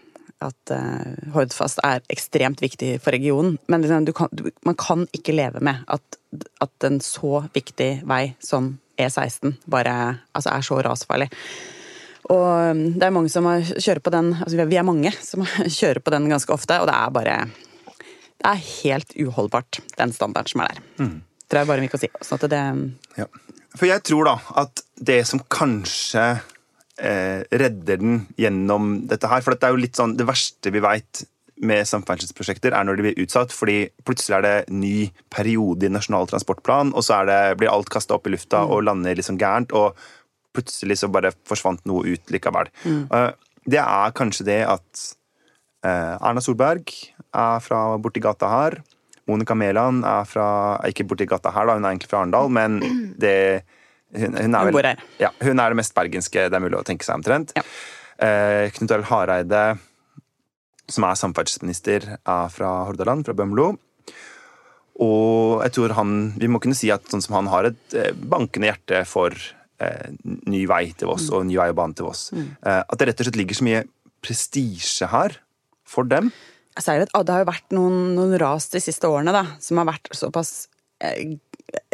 [0.43, 5.05] at uh, Hordfast er ekstremt viktig for regionen, men liksom, du kan, du, man kan
[5.15, 6.19] ikke leve med at,
[6.63, 9.95] at en så viktig vei som E16 bare
[10.35, 11.29] altså er så rasfarlig.
[12.31, 15.45] Og um, det er mange som kjører på den altså Vi er mange som
[15.79, 17.35] kjører på den ganske ofte, og det er bare
[18.41, 21.13] Det er helt uholdbart, den standarden som er der.
[21.45, 22.09] Det er bare mye å si.
[22.25, 22.63] Sånn at det
[23.21, 23.29] Ja.
[23.75, 26.23] For jeg tror da at det som kanskje
[26.95, 31.25] redder den gjennom dette her For dette er jo litt sånn det verste vi veit
[31.63, 34.95] med samferdselsprosjekter, er når de blir utsatt, fordi plutselig er det ny
[35.31, 38.83] periode i Nasjonal transportplan, og så er det, blir alt kasta opp i lufta og
[38.87, 39.95] lander liksom gærent, og
[40.55, 42.71] plutselig så bare forsvant noe ut likevel.
[42.87, 43.29] Eh,
[43.71, 45.05] det er kanskje det at
[45.87, 46.91] eh, Erna Solberg
[47.35, 48.79] er fra borti gata her.
[49.25, 50.49] Monica Mæland er fra
[50.87, 52.79] ikke borti gata her, da, hun er egentlig fra Arendal, men
[53.23, 53.63] det
[54.15, 55.03] hun, hun, er Hun vel, bor her.
[55.21, 57.55] Ja, hun er det mest bergenske det er mulig å tenke seg omtrent.
[57.57, 57.65] Ja.
[58.25, 59.63] Eh, Knut Arild Hareide,
[60.91, 63.73] som er samferdselsminister, er fra Hordaland, fra Bømlo.
[65.03, 68.13] Og jeg tror han, vi må kunne si at sånn som han har et eh,
[68.15, 69.35] bankende hjerte for
[69.83, 72.29] eh, ny vei til Voss og ny vei og bane til Voss.
[72.31, 73.83] Eh, at det rett og slett ligger så mye
[74.25, 75.35] prestisje her
[75.85, 76.31] for dem.
[76.79, 79.79] Så er det, det har jo vært noen, noen ras de siste årene da, som
[79.79, 80.67] har vært såpass
[81.03, 81.35] eh,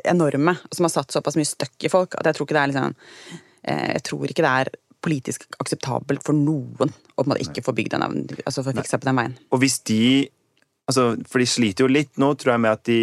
[0.09, 2.63] enorme, og som har satt såpass mye støkk i folk, at jeg tror ikke det
[2.63, 2.95] er liksom
[3.63, 8.21] eh, Jeg tror ikke det er politisk akseptabelt for noen å ikke få bygd den,
[8.45, 9.35] altså få fiksa på den veien.
[9.53, 10.29] Og hvis de
[10.89, 12.99] altså, For de sliter jo litt nå, tror jeg, med at de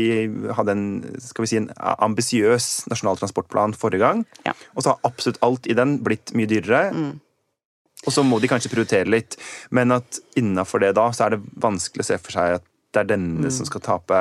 [0.59, 0.85] hadde en
[1.23, 4.25] skal vi si, en ambisiøs nasjonal transportplan forrige gang.
[4.47, 4.55] Ja.
[4.75, 6.93] Og så har absolutt alt i den blitt mye dyrere.
[8.07, 9.39] Og så må de kanskje prioritere litt.
[9.75, 13.03] Men at innafor det da, så er det vanskelig å se for seg at det
[13.03, 14.21] er denne som skal tape.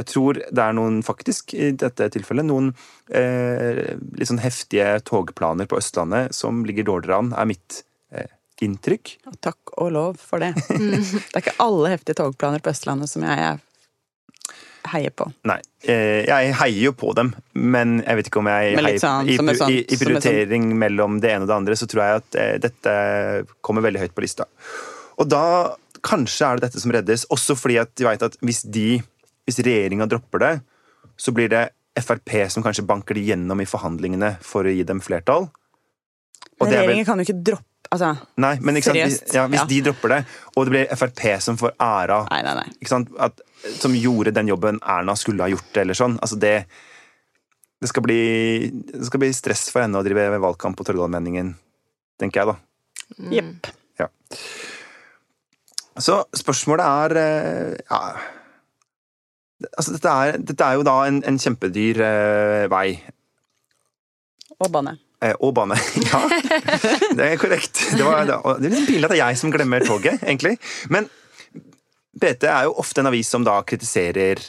[0.00, 2.72] Jeg tror det er noen, faktisk, i dette tilfellet, noen
[3.12, 7.82] eh, litt sånn heftige togplaner på Østlandet som ligger dårligere an, er mitt
[8.14, 8.30] eh,
[8.64, 9.16] inntrykk.
[9.28, 10.54] Og takk og lov for det.
[10.68, 13.60] Det er ikke alle heftige togplaner på Østlandet som jeg er
[14.90, 15.26] heier på.
[15.48, 19.28] Nei, eh, jeg heier jo på dem, men jeg vet ikke om jeg heier sånn,
[19.28, 20.06] i, som i, i prioritering sånn.
[20.06, 22.94] prioritering mellom det ene og det andre, så tror jeg at eh, dette
[23.66, 24.48] kommer veldig høyt på lista.
[25.20, 25.44] Og da
[26.06, 29.02] kanskje er det dette som reddes, også fordi at de veit at hvis de,
[29.50, 30.52] hvis regjeringa dropper det,
[31.20, 31.66] så blir det
[32.00, 35.50] Frp som kanskje banker det gjennom i forhandlingene for å gi dem flertall.
[35.50, 39.16] Og Men det er vel- regjeringen kan jo ikke droppe Altså, Nei, men sant, hvis,
[39.34, 39.66] ja, hvis Ja.
[39.66, 40.18] de dropper det,
[40.54, 43.06] og det blir Frp som får æra nei, nei, nei.
[43.18, 43.40] At,
[43.80, 46.14] som gjorde den jobben Erna skulle ha gjort, eller sånn.
[46.22, 46.66] Altså det,
[47.82, 51.56] det, skal bli, det skal bli stress for henne å drive valgkamp på Trøndelagsmeningen,
[52.22, 52.56] tenker jeg, da.
[53.34, 53.66] Jepp.
[55.98, 57.98] Så spørsmålet er eh, ja,
[59.68, 62.88] Altså, dette er, dette er jo da en, en kjempedyr eh, vei.
[64.60, 64.96] Og bane.
[65.20, 65.76] Eh, og bane.
[66.10, 66.20] Ja,
[67.16, 67.82] det er korrekt.
[67.92, 70.56] Det, var, det, det er litt pinlig at det er jeg som glemmer toget, egentlig.
[70.92, 71.10] Men
[72.20, 74.40] BT er jo ofte en avis som da kritiserer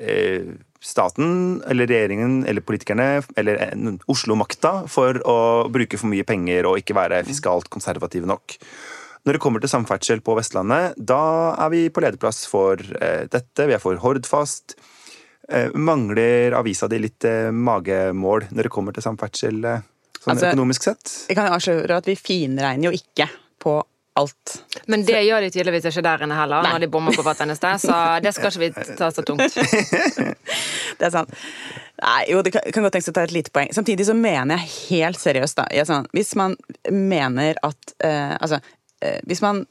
[0.00, 5.38] eh, staten eller regjeringen eller politikerne eller eh, Oslo-makta for å
[5.72, 8.58] bruke for mye penger og ikke være fiskalt konservative nok.
[9.26, 11.18] Når det kommer til samferdsel på Vestlandet, da
[11.58, 13.66] er vi på lederplass for eh, dette.
[13.66, 14.76] Vi er for Hordfast.
[15.50, 19.82] Eh, mangler avisa di litt eh, magemål når det kommer til samferdsel, eh,
[20.20, 21.12] sånn Altså- økonomisk sett?
[21.30, 23.26] Jeg kan avsløre at vi finregner jo ikke
[23.62, 23.76] på
[24.16, 24.54] alt.
[24.88, 27.74] Men det gjør de tydeligvis ikke der inne heller, når de bommer på hvert eneste,
[27.82, 29.58] så det skal ikke vi ta så tungt.
[30.96, 31.28] Det er sant.
[32.00, 33.68] Nei, jo, det kan, kan godt tenkes å ta et lite poeng.
[33.76, 35.66] Samtidig så mener jeg helt seriøst, da.
[35.72, 36.54] Jeg, sånn, hvis man
[36.92, 38.62] mener at eh, Altså,
[39.28, 39.64] hvis man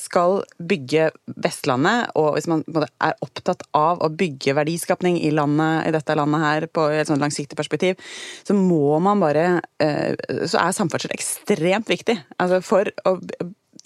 [0.00, 1.10] skal bygge
[1.44, 6.44] Vestlandet, og hvis man er opptatt av å bygge verdiskapning i, landet, i dette landet
[6.44, 8.00] her på et sånt langsiktig perspektiv,
[8.46, 9.46] så må man bare
[9.82, 10.16] eh,
[10.48, 12.16] Så er samferdsel ekstremt viktig.
[12.40, 13.18] Altså for å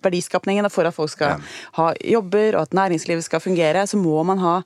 [0.05, 1.43] verdiskapningen for at folk skal
[1.79, 4.57] ha jobber og at næringslivet skal fungere, så må man ha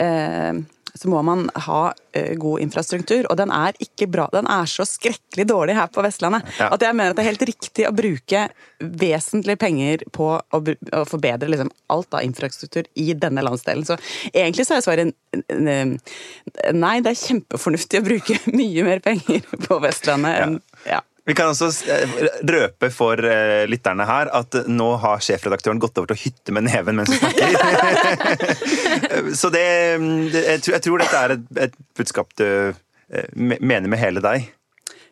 [0.00, 0.62] eh,
[0.98, 1.82] så må man ha
[2.16, 4.26] eh, god infrastruktur, og den er ikke bra.
[4.34, 6.70] Den er så skrekkelig dårlig her på Vestlandet Ja.
[6.74, 11.04] at jeg mener at det er helt riktig å bruke vesentlige penger på å, å
[11.08, 13.86] forbedre liksom, alt av infrastruktur i denne landsdelen.
[13.86, 13.98] Så
[14.32, 15.14] egentlig så er svaret
[16.74, 20.77] nei, det er kjempefornuftig å bruke mye mer penger på Vestlandet enn ja.
[21.28, 22.12] Vi kan også eh,
[22.48, 26.64] røpe for eh, lytterne her at nå har sjefredaktøren gått over til å hytte med
[26.70, 27.48] neven mens hun snakker.
[29.40, 29.64] Så det,
[30.32, 34.24] det jeg, tror, jeg tror dette er et, et budskap du eh, mener med hele
[34.24, 34.48] deg.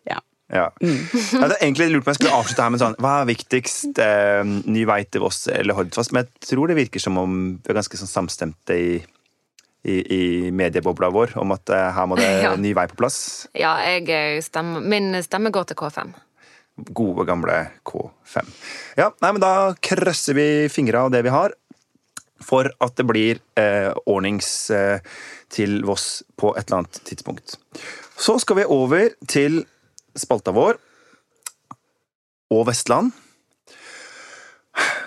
[0.09, 0.22] ja.
[0.46, 0.68] Ja.
[0.79, 3.98] Jeg hadde egentlig lurt på om jeg skulle avslutte her med sånn Hva er viktigst?
[3.98, 6.14] Eh, ny vei til Voss eller Hordfast?
[6.14, 8.92] Men jeg tror det virker som om vi er ganske sånn samstemte i,
[9.87, 12.55] i, i mediebobla vår om at eh, her må det Ja.
[12.59, 13.18] ny vei på plass.
[13.57, 16.14] Ja, jeg eh, stemmer, min stemme går til K5.
[16.92, 18.51] Gode, gamle K5.
[18.99, 21.55] Ja, nei, men da krøsser vi fingra av det vi har,
[22.44, 24.99] for at det blir eh, ordnings eh,
[25.55, 27.57] til Voss på et eller annet tidspunkt.
[28.20, 29.62] Så skal vi over til
[30.16, 30.77] spalta vår
[32.53, 33.14] og Vestland.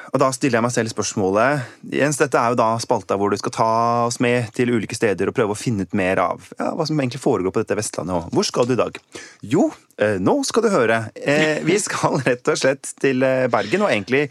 [0.10, 3.38] Og da stiller jeg meg selv spørsmålet Jens, dette er jo da spalta hvor du
[3.40, 3.70] skal ta
[4.08, 7.00] oss med til ulike steder og prøve å finne ut mer av ja, hva som
[7.00, 8.16] egentlig foregår på dette Vestlandet.
[8.18, 8.98] Og hvor skal du i dag?
[9.46, 9.68] Jo,
[10.02, 11.02] eh, nå skal du høre.
[11.14, 14.28] Eh, vi skal rett og slett til eh, Bergen, og egentlig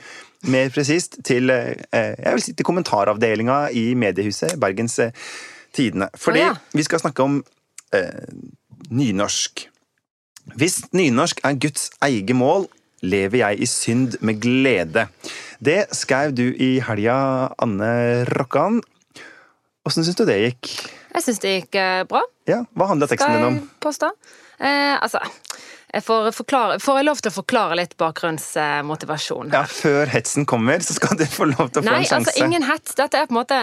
[0.48, 4.98] mer presist til eh, jeg vil si til kommentaravdelinga i mediehuset Bergens
[5.74, 6.08] Tidende.
[6.16, 6.54] Fordi oh, ja.
[6.74, 7.42] vi skal snakke om
[7.94, 8.30] eh,
[8.90, 9.66] nynorsk.
[10.56, 12.66] Hvis nynorsk er Guds eget mål,
[13.02, 15.06] lever jeg i synd med glede.
[15.58, 17.16] Det skrev du i helga,
[17.58, 18.82] Anne Rokkan.
[19.88, 20.70] Åssen syns du det gikk?
[21.16, 22.22] Jeg syns det gikk eh, bra.
[22.46, 23.56] Ja, Hva handla teksten din om?
[23.58, 24.10] jeg påstå?
[24.60, 25.18] Eh, altså,
[25.88, 29.50] jeg får, forklare, får jeg lov til å forklare litt bakgrunnsmotivasjon?
[29.54, 32.28] Ja, Før hetsen kommer, så skal du få lov til å få Nei, en sjanse.
[32.28, 32.94] Nei, altså ingen hets.
[33.00, 33.60] Dette er på en måte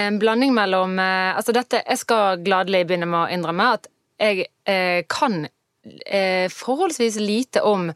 [0.00, 3.90] en blanding mellom eh, Altså dette, Jeg skal gladelig begynne med å innrømme at
[4.22, 7.90] jeg eh, kan eh, forholdsvis lite om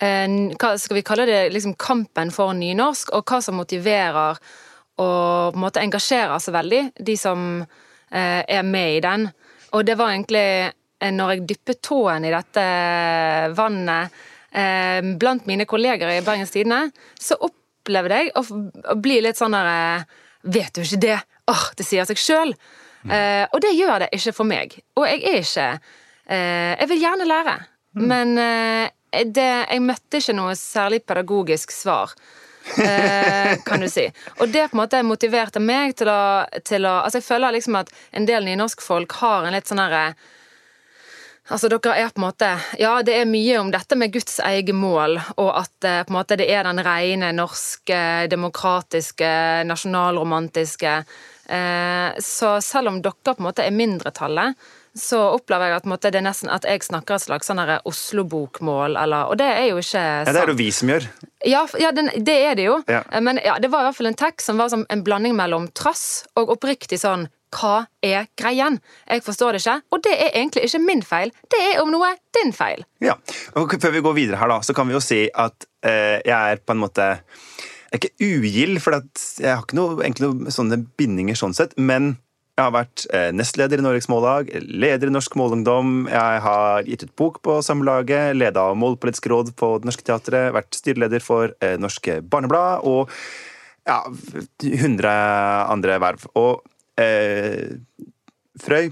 [0.00, 4.40] hva skal vi kalle det, liksom kampen for nynorsk, og hva som motiverer
[5.00, 9.28] og på en måte engasjerer seg veldig, de som eh, er med i den.
[9.76, 12.64] Og det var egentlig eh, når jeg dyppet tåen i dette
[13.56, 14.18] vannet
[14.52, 18.44] eh, blant mine kolleger i Bergens Tidende, så opplevde jeg å,
[18.92, 21.16] å bli litt sånn der eh, Vet du ikke det?
[21.52, 22.54] Åh, det sier seg sjøl.
[23.04, 24.72] Eh, og det gjør det ikke for meg.
[24.96, 27.56] Og jeg er ikke eh, Jeg vil gjerne lære,
[28.00, 32.14] men eh, det, jeg møtte ikke noe særlig pedagogisk svar.
[32.78, 34.04] eh, kan du si.
[34.38, 37.80] Og det på en måte motiverte meg til å, til å Altså, jeg føler liksom
[37.80, 40.12] at en del nynorskfolk har en litt sånn herre
[41.50, 44.76] Altså, dere er på en måte Ja, det er mye om dette med Guds eget
[44.76, 49.30] mål, og at eh, på en måte det er den rene norske, demokratiske,
[49.66, 50.92] nasjonalromantiske
[51.50, 56.10] eh, Så selv om dere på en måte er mindretallet, så opplever jeg at, måte,
[56.10, 59.78] det er nesten at jeg snakker et slags sånn Oslo-bokmål, eller Og det er jo
[59.78, 60.26] ikke sant.
[60.26, 61.06] Ja, det er det jo vi som gjør.
[61.46, 62.78] ja, ja den, det er det jo.
[62.90, 63.02] Ja.
[63.12, 65.36] Eh, Men ja, det var i hvert fall en tekst som var som en blanding
[65.38, 68.78] mellom trass og oppriktig sånn Hva er greien?
[69.10, 71.32] Jeg forstår det ikke, og det er egentlig ikke min feil.
[71.50, 72.84] Det er om noe din feil.
[73.02, 73.16] Ja,
[73.58, 76.34] og Før vi går videre her, da, så kan vi jo si at eh, jeg
[76.54, 77.08] er på en måte
[77.90, 78.94] Jeg er ikke ugild, for
[79.42, 81.74] jeg har ikke noe, egentlig noe sånne bindinger sånn sett.
[81.76, 82.12] Men
[82.60, 86.04] jeg har vært eh, nestleder i Norges Mållag, leder i Norsk Målungdom.
[86.12, 90.76] Jeg har gitt ut bok på Samlaget, leda Målpolitisk råd på Det Norske Teatret, vært
[90.76, 93.08] styreleder for eh, Norske Barneblad og
[93.88, 94.02] ja,
[94.60, 95.14] 100
[95.72, 96.26] andre verv.
[96.36, 96.60] Og
[97.00, 97.80] eh,
[98.60, 98.90] Frøy,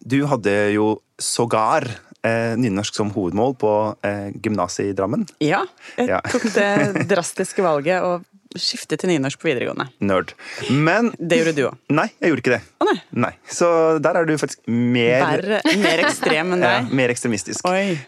[0.00, 1.84] du hadde jo sågar
[2.24, 3.74] eh, nynorsk som hovedmål på
[4.08, 5.28] eh, gymnaset i Drammen.
[5.44, 5.66] Ja,
[6.00, 8.22] jeg tok det drastiske valget å
[8.58, 9.86] skifte til nynorsk på videregående.
[10.02, 10.32] Nerd.
[10.70, 11.76] Men Det gjorde du òg.
[11.94, 12.62] nei, jeg gjorde ikke det.
[12.82, 12.96] Å nei.
[13.26, 13.32] Nei.
[13.46, 13.68] Så
[14.02, 16.74] der er du faktisk mer, Verre, mer ekstrem enn deg.
[16.90, 17.66] ja, mer ekstremistisk.
[17.70, 17.98] Oi,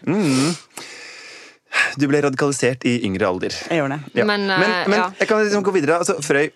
[1.97, 3.53] Du ble radikalisert i yngre alder.
[3.69, 4.19] jeg gjorde det.
[4.19, 4.25] Ja.
[4.29, 5.07] Men, men, eh, men ja.
[5.19, 5.97] jeg kan liksom gå videre.
[6.03, 6.51] Altså, Frøy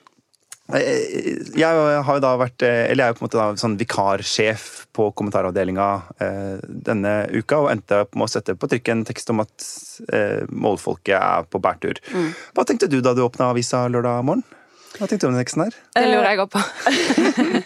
[0.68, 3.78] jeg har jo da vært eh, Eller jeg er jo på en måte da sånn
[3.80, 4.66] vikarsjef
[4.98, 5.88] på kommentaravdelinga
[6.24, 9.68] eh, denne uka, og endte opp med å sette på trykk en tekst om at
[10.12, 12.02] eh, målfolket er på bærtur.
[12.12, 12.32] Mm.
[12.58, 14.44] Hva tenkte du da du åpna avisa lørdag morgen?
[14.98, 15.78] Hva tenkte du om den teksten her?
[15.96, 16.64] Det lurer jeg òg på.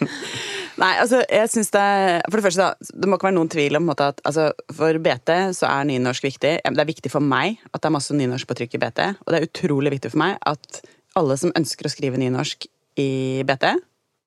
[0.82, 1.86] Nei, altså, jeg synes det
[2.30, 4.98] For det første, da, det må ikke være noen tvil om måte, at altså, for
[5.02, 6.54] BT så er nynorsk viktig.
[6.62, 9.02] Det er viktig for meg at det er masse nynorsk på trykk i BT.
[9.24, 10.82] Og det er utrolig viktig for meg at
[11.18, 12.68] alle som ønsker å skrive nynorsk
[13.00, 13.68] i BT,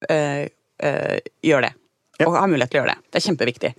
[0.09, 0.45] øh,
[0.83, 1.73] øh, gjør det.
[2.19, 2.29] Ja.
[2.29, 3.11] Og har mulighet til å gjøre det.
[3.11, 3.71] Det er kjempeviktig.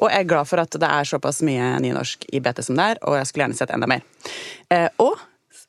[0.00, 2.86] Og jeg er glad for at det er såpass mye nynorsk i BT som det
[2.92, 4.02] er, og jeg skulle gjerne sett enda mer.
[4.74, 5.14] Eh, og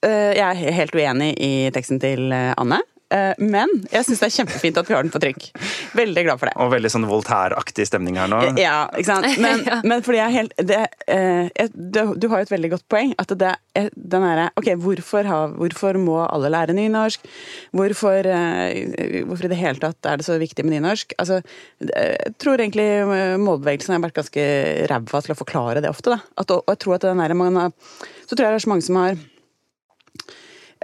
[0.02, 2.82] eh, jeg er helt uenig i teksten til eh, Anne.
[3.14, 5.46] Eh, Men jeg syns det er kjempefint at vi har den på trykk.
[5.96, 6.56] Veldig glad for det.
[6.60, 8.42] Og veldig sånn Voltaire-aktig stemning her nå.
[8.60, 9.28] Ja, ikke sant?
[9.44, 9.78] Men, Ja.
[9.84, 11.72] men fordi jeg er helt det, eh, jeg,
[12.20, 13.14] Du har jo et veldig godt poeng.
[13.22, 17.24] At det er den derre Ok, hvorfor, har, hvorfor må alle lære nynorsk?
[17.76, 21.16] Hvorfor, eh, hvorfor i det hele tatt er det så viktig med nynorsk?
[21.22, 21.40] Altså,
[21.80, 22.88] jeg tror egentlig
[23.40, 24.44] målbevegelsen har vært ganske
[24.92, 26.16] ræva til å forklare det ofte.
[26.18, 26.20] Da.
[26.44, 27.72] At, og jeg tror at den er man har,
[28.28, 29.18] så tror jeg det er så mange som har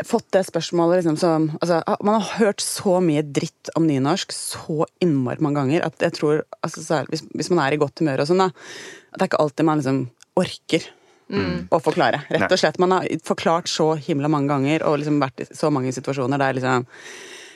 [0.07, 4.87] fått det spørsmålet liksom som altså, Man har hørt så mye dritt om nynorsk så
[5.03, 8.23] innmari mange ganger at jeg tror altså, så, hvis, hvis man er i godt humør
[8.23, 10.03] og sånn, da At det er ikke alltid man liksom
[10.39, 10.89] orker
[11.73, 12.23] å forklare.
[12.29, 12.79] Rett og slett.
[12.81, 16.57] Man har forklart så himla mange ganger og liksom vært i så mange situasjoner der
[16.57, 16.85] liksom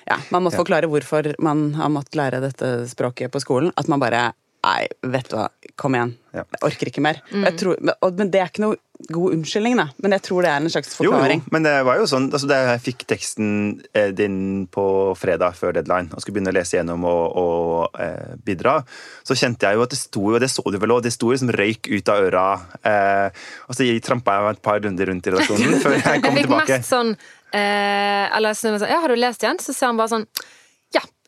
[0.07, 3.73] ja, man måtte forklare hvorfor man har måttet lære dette språket på skolen.
[3.75, 4.29] At man bare
[4.67, 5.45] Nei, vet du hva,
[5.77, 6.11] kom igjen.
[6.35, 6.43] Ja.
[6.57, 7.21] Jeg orker ikke mer.
[7.31, 8.77] Jeg tror, og, men det er ikke noe
[9.13, 9.85] god unnskyldning, da.
[10.01, 12.47] Men jeg tror det er en slags Jo, jo, men det var jo sånn altså
[12.49, 13.49] Da jeg fikk teksten
[13.93, 14.85] eh, din på
[15.19, 18.79] fredag før deadline og skulle begynne å lese gjennom og, og eh, bidra,
[19.27, 21.29] så kjente jeg jo at det sto jo, det så du vel òg, det sto
[21.29, 22.47] liksom røyk ut av øra.
[22.81, 26.39] Eh, og så trampa jeg et par runder rundt i redaksjonen før jeg kom Jeg
[26.41, 26.79] fikk tilbake.
[26.81, 27.13] mest sånn
[27.53, 29.61] eh, Eller sånn, ja, har du lest igjen?
[29.61, 30.25] Så ser han bare sånn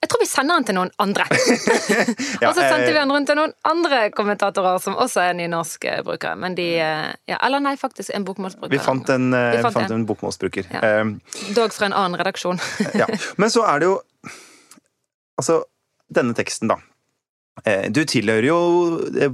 [0.10, 1.26] jeg tror vi sender den til noen andre.
[2.41, 5.36] Ja, og så sendte eh, vi den rundt til noen andre kommentatorer som også er
[5.38, 6.34] nynorskbrukere.
[6.41, 8.74] Men de eh, ja, Eller nei, faktisk en bokmålsbruker.
[8.74, 10.00] Vi fant en, eh, Vi vi fant fant en.
[10.02, 10.69] en bokmålsbruker.
[10.74, 10.82] Ja.
[10.82, 12.58] Eh, Dog fra en annen redaksjon.
[13.02, 13.06] ja.
[13.38, 14.00] Men så er det jo
[15.39, 15.62] Altså,
[16.12, 16.80] denne teksten, da.
[17.63, 18.60] Eh, Du tilhører jo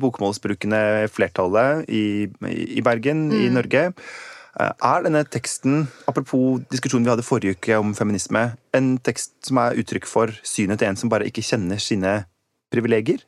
[0.02, 3.54] bokmålsbrukende flertallet i, i Bergen, i Mm.
[3.58, 3.88] Norge.
[4.60, 9.58] Eh, Er denne teksten, apropos diskusjonen vi hadde forrige uke om feminisme, en tekst som
[9.58, 12.26] er uttrykk for synet til en som bare ikke kjenner sine
[12.72, 13.20] privilegier?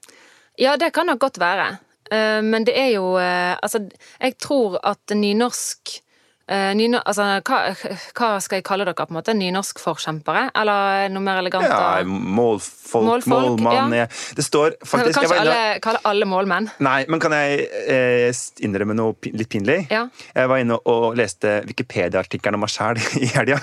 [0.57, 1.77] Ja, det kan nok godt være.
[2.11, 3.89] Eh, Men det er jo eh, Altså,
[4.21, 6.01] jeg tror at nynorsk
[6.47, 7.57] nyno, altså, hva,
[8.15, 9.33] hva skal jeg kalle dere, på en måte?
[9.35, 10.45] Nynorskforkjempere?
[10.55, 11.67] Eller noe mer elegant?
[11.67, 14.05] Ja, målfolk, Målfolk, målmann ja.
[14.37, 16.69] Det står faktisk Kan Kanskje alle, kalle alle målmenn?
[16.83, 19.79] Nei, men kan jeg eh, innrømme noe litt pinlig?
[19.91, 20.05] Ja.
[20.35, 23.59] Jeg var inne og leste Wikipedia-artikkelen om meg sjæl i helga.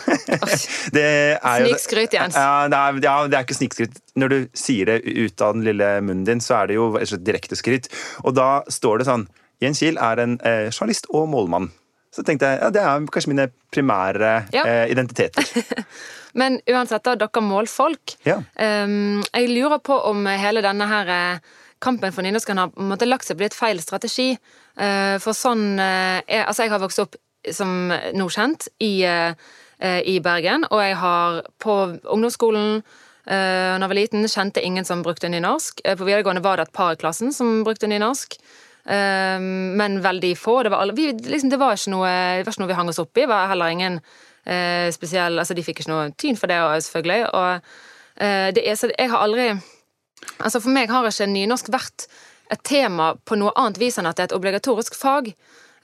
[0.92, 2.36] Snikskryt, Jens.
[2.36, 4.02] Ja, det er, ja, det er ikke snikskryt.
[4.20, 7.58] Når du sier det ut av den lille munnen din, så er det jo direkte
[7.58, 7.88] skryt.
[8.24, 9.26] Og da står det sånn
[9.62, 11.70] Jens Kiel er en eh, journalist og målmann.
[12.14, 14.62] Så tenkte jeg ja, det er kanskje mine primære Ja.
[14.64, 15.42] eh, identiteter.
[16.40, 18.16] Men uansett, da, dere målfolk.
[18.26, 18.40] Ja.
[18.58, 22.90] Um, jeg lurer på om hele denne her eh, kampen for nynorsken har på en
[22.90, 24.32] måte lagt seg på litt feil strategi.
[24.78, 27.18] Uh, for sånn uh, jeg, Altså, jeg har vokst opp
[27.52, 31.74] som nå kjent i, eh, i Bergen, og jeg har på
[32.08, 35.82] ungdomsskolen uh, når jeg var liten, kjente ingen som brukte nynorsk.
[35.84, 38.38] Uh, På videregående var det et par i klassen som brukte nynorsk.
[38.86, 39.38] Eh,
[39.80, 40.62] men veldig få.
[40.66, 43.16] Det var, vi, liksom, det, var noe, det var ikke noe vi hang oss opp
[43.18, 43.26] i.
[43.30, 44.00] Var heller ingen
[44.44, 47.20] eh, spesiell Altså, de fikk ikke noe tyn for det, selvfølgelig.
[47.32, 47.50] Og
[48.20, 49.50] eh, det er, så jeg har aldri
[50.40, 52.06] Altså, for meg har ikke nynorsk vært
[52.52, 55.28] et tema på noe annet vis enn at det er et obligatorisk fag.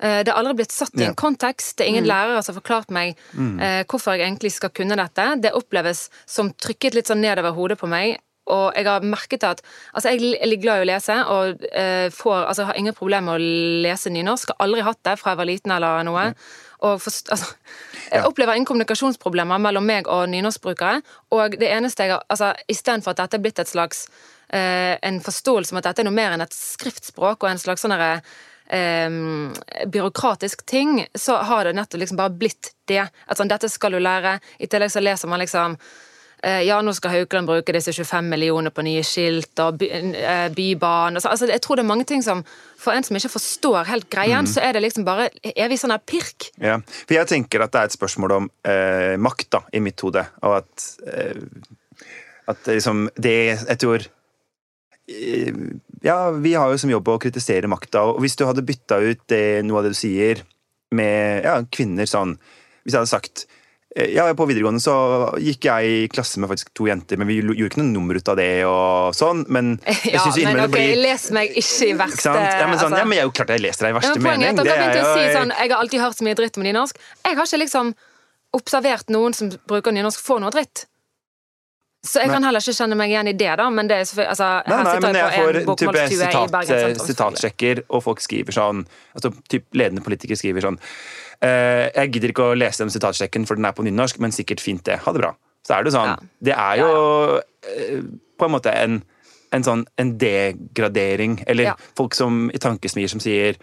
[0.01, 1.09] Eh, Det har aldri blitt satt i Ja.
[1.11, 1.77] en kontekst.
[1.77, 5.27] Det er ingen lærere som har forklart meg eh, hvorfor jeg egentlig skal kunne dette.
[5.43, 8.19] Det oppleves som trykket litt sånn nedover hodet på meg.
[8.51, 9.63] Og jeg har merket at
[9.95, 13.37] Altså, jeg er glad i å lese, og eh, får, altså, har ingen problemer med
[13.37, 13.53] å
[13.87, 14.53] lese nynorsk.
[14.53, 16.27] Har aldri hatt det fra jeg var liten eller noe.
[16.87, 17.55] Og forst, altså,
[18.09, 21.01] jeg opplever ingen kommunikasjonsproblemer mellom meg og nynorskbrukere.
[21.37, 24.07] Og det eneste jeg har altså, Istedenfor at dette er blitt et slags
[24.49, 27.87] eh, en forståelse om at dette er noe mer enn et skriftspråk og en slags
[27.87, 28.23] sånn derre
[28.71, 29.51] Um,
[29.91, 33.03] byråkratisk ting, så har det nettopp liksom bare blitt det.
[33.03, 34.37] At sånn, dette skal du lære.
[34.63, 35.75] I tillegg så leser man liksom
[36.43, 41.21] ja, nå skal Haukeland bruke disse 25 millioner på nye skilt og by, eh, bybane.
[41.21, 42.45] Altså, jeg tror det er mange ting som
[42.81, 46.01] For en som ikke forstår helt greien, så er det liksom bare evig sånn her
[46.01, 46.47] pirk.
[46.57, 50.01] Ja, for jeg tenker at det er et spørsmål om eh, makt da, i mitt
[50.01, 51.45] hode, og at eh,
[52.51, 53.37] at det liksom det
[53.69, 54.07] Jeg tror
[55.09, 55.55] eh,
[56.03, 59.27] Ja, vi har jo som jobb å kritisere makta, og hvis du hadde bytta ut
[59.29, 60.41] det, noe av det du sier,
[60.91, 62.39] med ja, kvinner sånn
[62.83, 63.60] Hvis jeg hadde sagt eh,
[63.97, 64.93] ja, På videregående så
[65.43, 68.29] gikk jeg i klasse med faktisk to jenter, men vi gjorde ikke noe nummer ut
[68.31, 68.65] av det.
[68.65, 71.97] og sånn, Men jeg Ja, synes jo men okay, ok, blir les meg ikke i
[71.99, 73.91] verste ikke Ja, men, sånn, altså- ja, men jeg er jo klart jeg leser deg
[73.91, 74.47] i Ja, men mening.
[74.51, 76.63] at dere Det er å si sånn Jeg har alltid hørt så mye dritt om
[76.69, 76.97] nynorsk.
[77.25, 77.95] Jeg har ikke liksom
[78.55, 80.87] observert noen som bruker nynorsk, få noe dritt.
[82.03, 83.67] Så jeg kan heller ikke kjenne meg igjen i det, da.
[83.71, 86.55] Men det er selvfølgelig altså, Nei, nei, sitter men jeg jeg får en type sitat,
[86.71, 92.33] eh, sitatsjekker, og folk skriver sånn altså, typ, Ledende politikere skriver sånn eh, Jeg gidder
[92.35, 94.99] ikke å lese den sitatsjekken, for den er på nynorsk, men sikkert fint, det.
[95.07, 95.33] Ha det bra.
[95.67, 96.13] Så er det sånn.
[96.13, 96.31] Ja.
[96.51, 96.93] Det er jo
[97.39, 98.01] eh,
[98.41, 99.01] på en måte en,
[99.57, 101.75] en sånn en degradering, eller Ja.
[101.97, 103.57] folk som i tankesmier som sier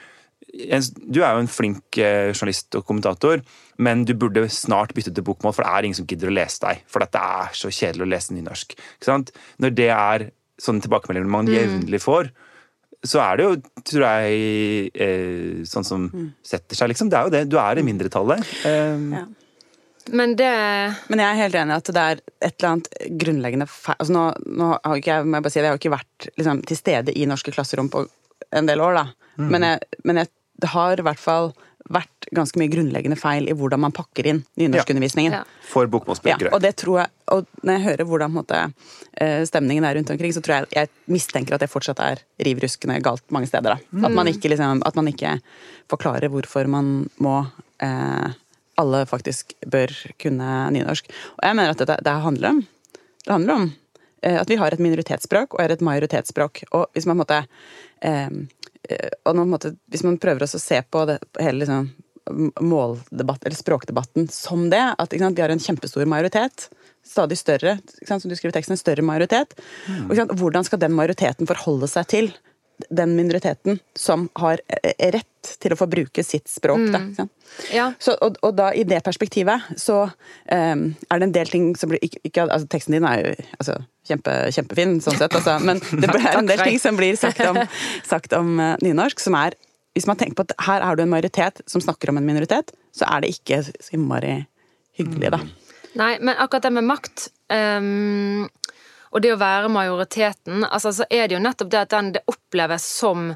[0.48, 3.42] Du er jo en flink eh, journalist og kommentator,
[3.78, 6.62] men du burde snart bytte til bokmål, for det er ingen som gidder å lese
[6.64, 6.84] deg.
[6.88, 8.76] For dette det er så kjedelig å lese nynorsk.
[9.60, 10.28] Når det er
[10.62, 12.30] sånne tilbakemeldinger man jevnlig får,
[13.06, 16.08] så er det jo, tror jeg, eh, sånn som
[16.46, 17.12] setter seg, liksom.
[17.12, 17.44] Det er jo det.
[17.52, 18.56] Du er i mindretallet.
[18.66, 19.26] Um, Ja.
[20.08, 20.48] Men det
[21.10, 22.90] Men jeg er helt enig i at det er et eller annet
[23.20, 24.22] grunnleggende feil altså nå,
[24.56, 26.80] nå har ikke jeg, må jeg bare si, det, jeg har ikke vært liksom, til
[26.80, 28.06] stede i norske klasserom på
[28.56, 29.06] en del år, da.
[29.36, 30.32] Men, jeg, men jeg,
[30.64, 31.52] det har i hvert fall
[31.94, 35.36] vært ganske mye grunnleggende feil i hvordan man pakker inn nynorskundervisningen.
[35.38, 35.44] Ja.
[35.68, 36.52] For Ja, bokmålsbrukere.
[36.54, 38.74] og det tror jeg, og når jeg hører hvordan på en måte,
[39.22, 42.60] eh, stemningen er rundt omkring, så tror jeg jeg mistenker at det fortsatt er riv
[42.64, 43.76] ruskende galt mange steder.
[43.78, 44.06] Da.
[44.08, 45.40] At, man ikke, liksom, at man ikke
[45.90, 47.40] forklarer hvorfor man må
[47.80, 48.28] eh,
[48.78, 49.90] Alle faktisk bør
[50.22, 51.08] kunne nynorsk.
[51.40, 52.60] Og jeg mener at dette, det handler om,
[53.26, 53.72] det handler om
[54.22, 56.62] eh, at vi har et minoritetsspråk og er et majoritetsspråk.
[56.78, 57.40] Og hvis man på en måte
[58.06, 58.30] eh,
[58.88, 61.90] og på en måte, hvis man prøver å se på det, hele liksom,
[62.62, 66.68] måldebatt, eller språkdebatten som det, at sant, vi har en kjempestor majoritet,
[67.08, 69.56] stadig større, sant, som du skriver i teksten, en større majoritet.
[69.88, 72.32] Og, ikke sant, hvordan skal den majoriteten forholde seg til
[72.94, 76.84] den minoriteten som har eh, rett til å få bruke sitt språk?
[76.94, 77.34] Da, ikke sant?
[77.74, 77.90] Ja.
[78.04, 81.92] Så, og, og da i det perspektivet så um, er det en del ting som
[81.92, 85.82] blir ikke, ikke, altså Teksten din er jo altså, kjempe, kjempefin, sånn sett, altså, men
[86.02, 87.60] det er en del ting som blir sagt om,
[88.08, 89.58] sagt om eh, nynorsk, som er
[89.98, 92.70] Hvis man tenker på at her er du en majoritet som snakker om en minoritet,
[92.94, 94.44] så er det ikke så innmari
[94.98, 95.40] hyggelig, da.
[95.98, 98.46] Nei, men akkurat det med makt um,
[99.10, 102.24] og det å være majoriteten, altså, så er det jo nettopp det at den det
[102.30, 103.32] oppleves som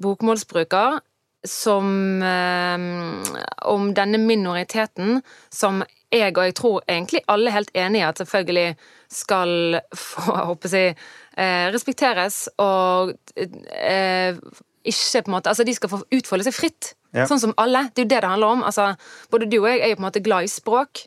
[0.00, 1.00] bokmålsbruker
[1.44, 3.24] som ehm,
[3.68, 5.20] om denne minoriteten
[5.52, 5.82] som
[6.14, 8.76] jeg og jeg tror egentlig alle er helt enige i at selvfølgelig
[9.10, 10.94] skal få, håper jeg,
[11.36, 14.36] eh, respekteres og eh,
[14.84, 17.24] ikke på en måte, altså De skal få utfolde seg fritt, Ja.
[17.30, 17.84] sånn som alle.
[17.94, 18.62] Det er jo det det handler om.
[18.66, 18.96] altså
[19.30, 21.04] Både du og jeg er jo på en måte glad i språk.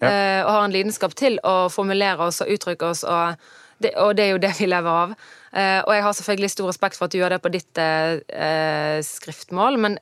[0.00, 0.08] Ja.
[0.08, 3.36] eh, og har en lidenskap til å formulere oss og uttrykke oss, og
[3.82, 5.12] det, og det er jo det vi lever av.
[5.52, 8.22] Eh, og jeg har selvfølgelig stor respekt for at du gjør det på ditt eh,
[8.32, 9.98] eh, skriftmål, men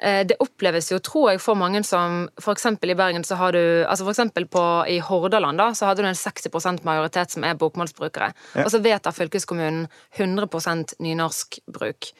[0.00, 2.24] eh, det oppleves jo, tror jeg, for mange som
[2.54, 4.14] eksempel i Bergen så har du altså for
[4.52, 8.30] på, I Hordaland da, så hadde du en 60% majoritet som er bokmålsbrukere.
[8.54, 8.64] Ja.
[8.64, 9.86] Og så vedtar fylkeskommunen
[10.16, 12.10] 100% nynorskbruk.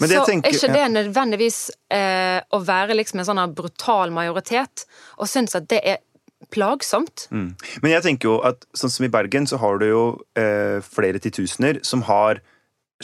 [0.00, 1.60] Så tenker- er ikke det nødvendigvis
[1.94, 4.86] eh, å være liksom en sånn brutal majoritet
[5.18, 6.02] og synes at det er
[6.50, 7.28] plagsomt.
[7.30, 7.54] Mm.
[7.82, 10.02] Men jeg tenker jo at sånn som i Bergen, så har du jo
[10.36, 12.40] eh, flere titusener som har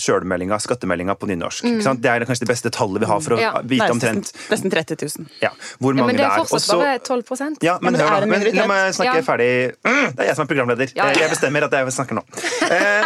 [0.01, 1.67] sjølmeldinga, skattemeldinga på nynorsk.
[1.85, 2.01] Sant?
[2.01, 3.43] Det er kanskje det beste tallet vi har for å Mm.
[3.43, 3.61] Ja.
[3.67, 5.27] vite omtrent nesten, nesten 30 000.
[5.43, 5.51] ja,
[5.83, 8.27] hvor mange Ja, men det er fortsatt bare 12% Ja, men, men det hør da.
[8.31, 9.23] Men, la meg snakke Ja.
[9.27, 9.75] ferdig.
[9.85, 10.93] Mm, Det er jeg som er programleder.
[10.95, 11.19] Ja, ja, ja.
[11.27, 12.25] Jeg bestemmer at jeg snakker nå.
[12.71, 13.05] Eh,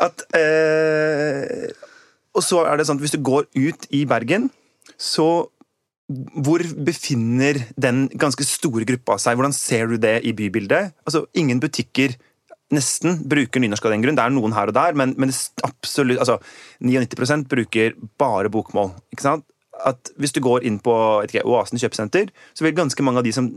[0.00, 1.70] at, eh,
[2.34, 4.50] og så er det sånn at hvis du går ut i Bergen,
[4.98, 5.48] så
[6.08, 9.36] hvor befinner den ganske store gruppa seg?
[9.36, 10.94] Hvordan ser du det i bybildet?
[11.04, 12.14] Altså, Ingen butikker
[12.72, 14.16] nesten bruker nynorsk av den grunn.
[14.16, 15.32] Det er noen her og der, men, men
[15.64, 16.38] absolutt, altså,
[16.84, 18.94] 99 bruker bare bokmål.
[19.12, 19.44] ikke sant?
[19.86, 20.92] At Hvis du går inn på
[21.28, 23.50] ikke, Oasen kjøpesenter, så vil ganske mange av de som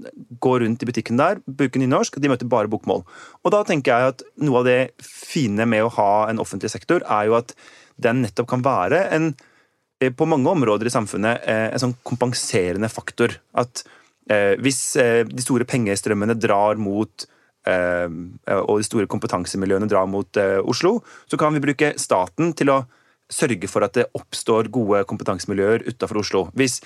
[0.44, 2.20] går rundt i butikken der, bruke nynorsk.
[2.22, 3.06] De møter bare bokmål.
[3.42, 7.02] Og da tenker jeg at Noe av det fine med å ha en offentlig sektor,
[7.08, 7.56] er jo at
[8.02, 9.32] den nettopp kan være en
[10.10, 13.36] på mange områder i samfunnet eh, en sånn kompenserende faktor.
[13.54, 13.84] At
[14.32, 17.28] eh, hvis eh, de store pengestrømmene drar mot
[17.70, 18.08] eh,
[18.58, 20.98] og de store kompetansemiljøene drar mot eh, Oslo,
[21.30, 22.82] så kan vi bruke staten til å
[23.32, 26.46] sørge for at det oppstår gode kompetansemiljøer utenfor Oslo.
[26.58, 26.82] Hvis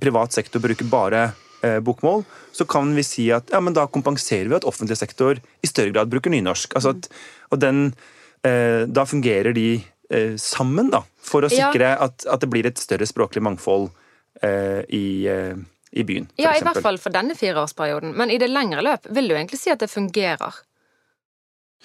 [0.00, 1.26] privat sektor bruker bare
[1.66, 2.24] eh, bokmål,
[2.56, 5.92] så kan vi si at ja, men da kompenserer vi at offentlig sektor i større
[5.94, 6.76] grad bruker nynorsk.
[6.78, 7.10] Altså at,
[7.52, 7.90] og den,
[8.46, 9.88] eh, da fungerer de eh,
[10.36, 11.70] sammen, da, for å Ja.
[11.70, 13.90] sikre at, at det blir et større språklig mangfold
[14.42, 15.54] eh, i, eh,
[15.92, 16.28] i byen.
[16.38, 18.14] Ja, i hvert fall for denne fireårsperioden.
[18.16, 20.54] Men i det lengre løp vil du egentlig si at det fungerer.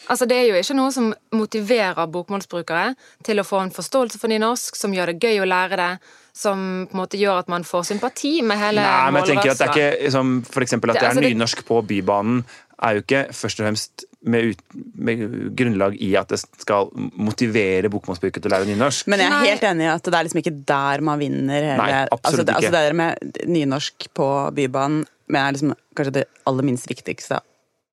[0.09, 4.27] Altså, Det er jo ikke noe som motiverer bokmålsbrukere til å få en forståelse for
[4.27, 5.99] nynorsk, som gjør det gøy å lære det,
[6.35, 9.53] som på en måte gjør at man får sympati med hele Nei, men jeg tenker
[9.53, 12.43] at det er ikke som for eksempel at Det- det, altså, er nynorsk på Bybanen,
[12.83, 15.23] er jo ikke først og fremst med, ut, med
[15.57, 19.09] grunnlag i at det skal motivere bokmålsbruket til å lære nynorsk.
[19.11, 21.81] Men jeg er helt enig i at det er liksom ikke der man vinner hele
[21.81, 22.57] Nei, absolutt altså, det, ikke.
[22.57, 27.39] altså det der med nynorsk på Bybanen men er liksom kanskje det aller minst viktigste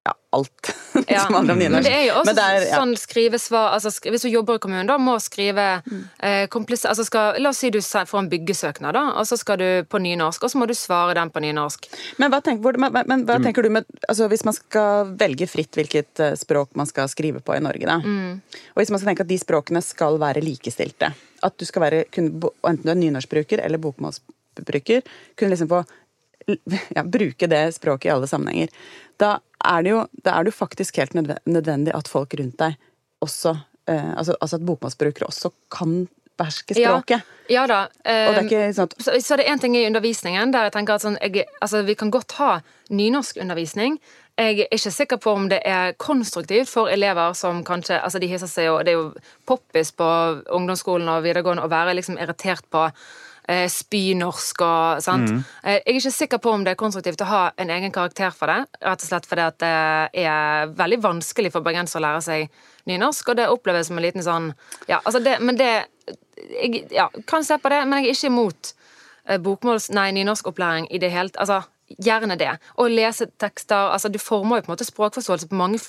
[0.05, 0.70] ja, alt
[1.09, 1.20] Ja.
[1.26, 1.72] som handler om nynorsk.
[1.72, 2.78] Men det er jo også er- ja.
[2.80, 6.00] sånn skrivesvar altså, skri- Hvis du jobber i kommunen, da må skrive Mm.
[6.20, 9.84] eh, altså skal, La oss si du får en byggesøknad, da, og så skal du
[9.88, 11.86] på nynorsk, og så må du svare den på nynorsk.
[12.18, 13.44] Men hva, tenk, hvor, men, men, hva Mm.
[13.44, 17.40] tenker du med altså Hvis man skal velge fritt hvilket eh, språk man skal skrive
[17.40, 17.98] på i Norge, da.
[18.00, 18.40] Mm.
[18.74, 22.05] Og hvis man skal tenke at de språkene skal være likestilte At du skal være
[22.11, 25.03] kunne, enten du er nynorskbruker eller bokmålsbruker,
[25.36, 25.84] kunne liksom få
[26.96, 28.68] ja, bruke det språket i alle sammenhenger.
[29.20, 32.78] Da er det jo, da er det jo faktisk helt nødvendig at folk rundt deg
[33.22, 33.54] også
[33.88, 36.02] eh, altså, altså at bokmålsbrukere også kan
[36.38, 37.28] beherske språket.
[37.52, 37.84] Ja da.
[38.04, 40.96] eh, det sånn at så, så det er én ting i undervisningen der jeg tenker
[40.96, 42.52] at sånn, jeg, altså, vi kan godt ha
[42.90, 43.98] nynorskundervisning.
[44.40, 48.30] Jeg er ikke sikker på om det er konstruktivt for elever som kanskje altså de
[48.30, 49.10] hisser seg jo, Det er jo
[49.46, 50.08] poppis på
[50.56, 52.86] ungdomsskolen og videregående å være liksom irritert på
[53.49, 55.30] eh, spynorsk og sant.
[55.30, 55.40] Mm.
[55.64, 58.53] jeg er ikke sikker på om det er konstruktivt å ha en egen karakter for
[58.53, 58.66] det.
[58.82, 63.28] Rett og slett fordi at det er veldig vanskelig for bergensere å lære seg nynorsk,
[63.28, 64.53] og det oppleves som en liten sånn
[64.88, 65.70] Ja, altså det Men det
[66.61, 68.72] jeg ja, kan se på det, men jeg er ikke imot
[69.28, 69.90] eh, bokmåls...
[69.95, 71.62] Nei, nynorskopplæring i det hele Altså,
[71.99, 72.51] gjerne det.
[72.80, 75.80] Og lese tekster altså Du former jo på en måte språkforståelse på mange,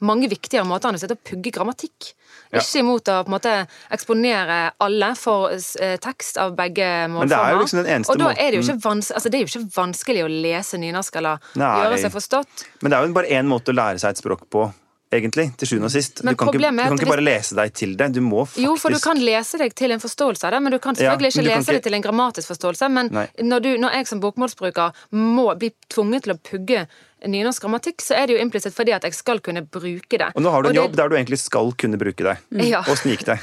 [0.00, 2.12] mange viktigere måter enn å sitte og pugge grammatikk.
[2.52, 2.60] Ja.
[2.60, 3.54] Ikke imot å på en måte
[3.92, 7.24] eksponere alle for eh, tekst av begge målformer.
[7.24, 9.44] Men det er jo liksom og da er det jo ikke vanskelig, altså, det er
[9.44, 11.72] jo ikke vanskelig å lese nynorsk eller Nei.
[11.82, 12.66] gjøre seg forstått.
[12.82, 14.66] Men det er jo bare én måte å lære seg et språk på,
[15.12, 16.22] egentlig, til sjuende og sist.
[16.24, 18.08] Men du kan, ikke, du kan ikke bare lese deg til det.
[18.16, 20.72] Du må faktisk Jo, for du kan lese deg til en forståelse av det, men
[20.72, 22.90] du kan selvfølgelig men ikke lese ikke- deg til en grammatisk forståelse.
[22.90, 26.86] Men når, du, når jeg som bokmålsbruker må bli tvunget til å pugge
[27.22, 30.32] nynorsk grammatikk, så er det jo implisitt fordi at jeg skal kunne bruke det.
[30.34, 32.36] Og nå har du en det- jobb der du egentlig skal kunne bruke det.
[32.66, 32.82] Ja.
[32.82, 33.38] Åssen gikk det?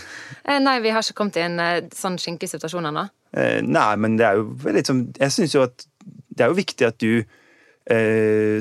[0.60, 3.10] Nei, vi har ikke kommet i en eh, sånn skinkig situasjon ennå.
[3.34, 5.86] Eh, nei, men det er jo litt som Jeg syns jo at
[6.36, 7.24] det er jo viktig at du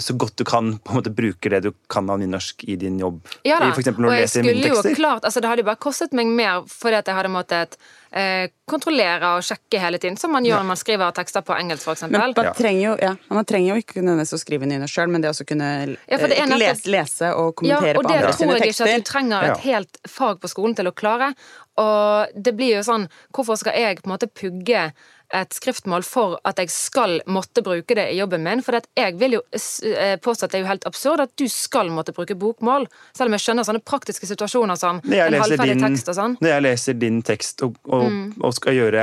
[0.00, 2.98] så godt du kan på en måte bruke det du kan av nynorsk i din
[2.98, 3.20] jobb.
[3.44, 6.14] Ja da, for når og jeg skulle jo klart, altså Det hadde jo bare kostet
[6.16, 7.76] meg mer fordi at jeg hadde måttet
[8.12, 11.88] eh, kontrollere og sjekke hele tiden, som man gjør når man skriver tekster på engelsk,
[11.92, 12.18] eksempel.
[12.20, 12.52] man, Ja.
[12.56, 15.44] trenger jo, ja, man trenger jo ikke nødvendigvis å skrive nynorsk sjøl, men det å
[15.44, 15.70] kunne
[16.08, 18.38] Ja, for det er eh, nettopp- lese, lese og Ja, og på det andre tror
[18.38, 21.34] sine jeg ikke at du trenger et helt fag på skolen til å klare.
[21.78, 24.92] Og det blir jo sånn Hvorfor skal jeg på en måte pugge
[25.34, 28.62] et skriftmål for at jeg skal måtte bruke det i jobben min?
[28.64, 31.92] For jeg vil jo eh, påstå at det er jo helt absurd at du skal
[31.92, 32.88] måtte bruke bokmål.
[33.16, 36.36] Selv om jeg skjønner sånne praktiske situasjoner som en halvferdig din, tekst og sånn.
[36.40, 38.32] når jeg leser din tekst og, og, Mm.
[38.40, 39.02] og skal gjøre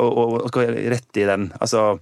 [0.00, 2.00] og, og, skal rette i den altså,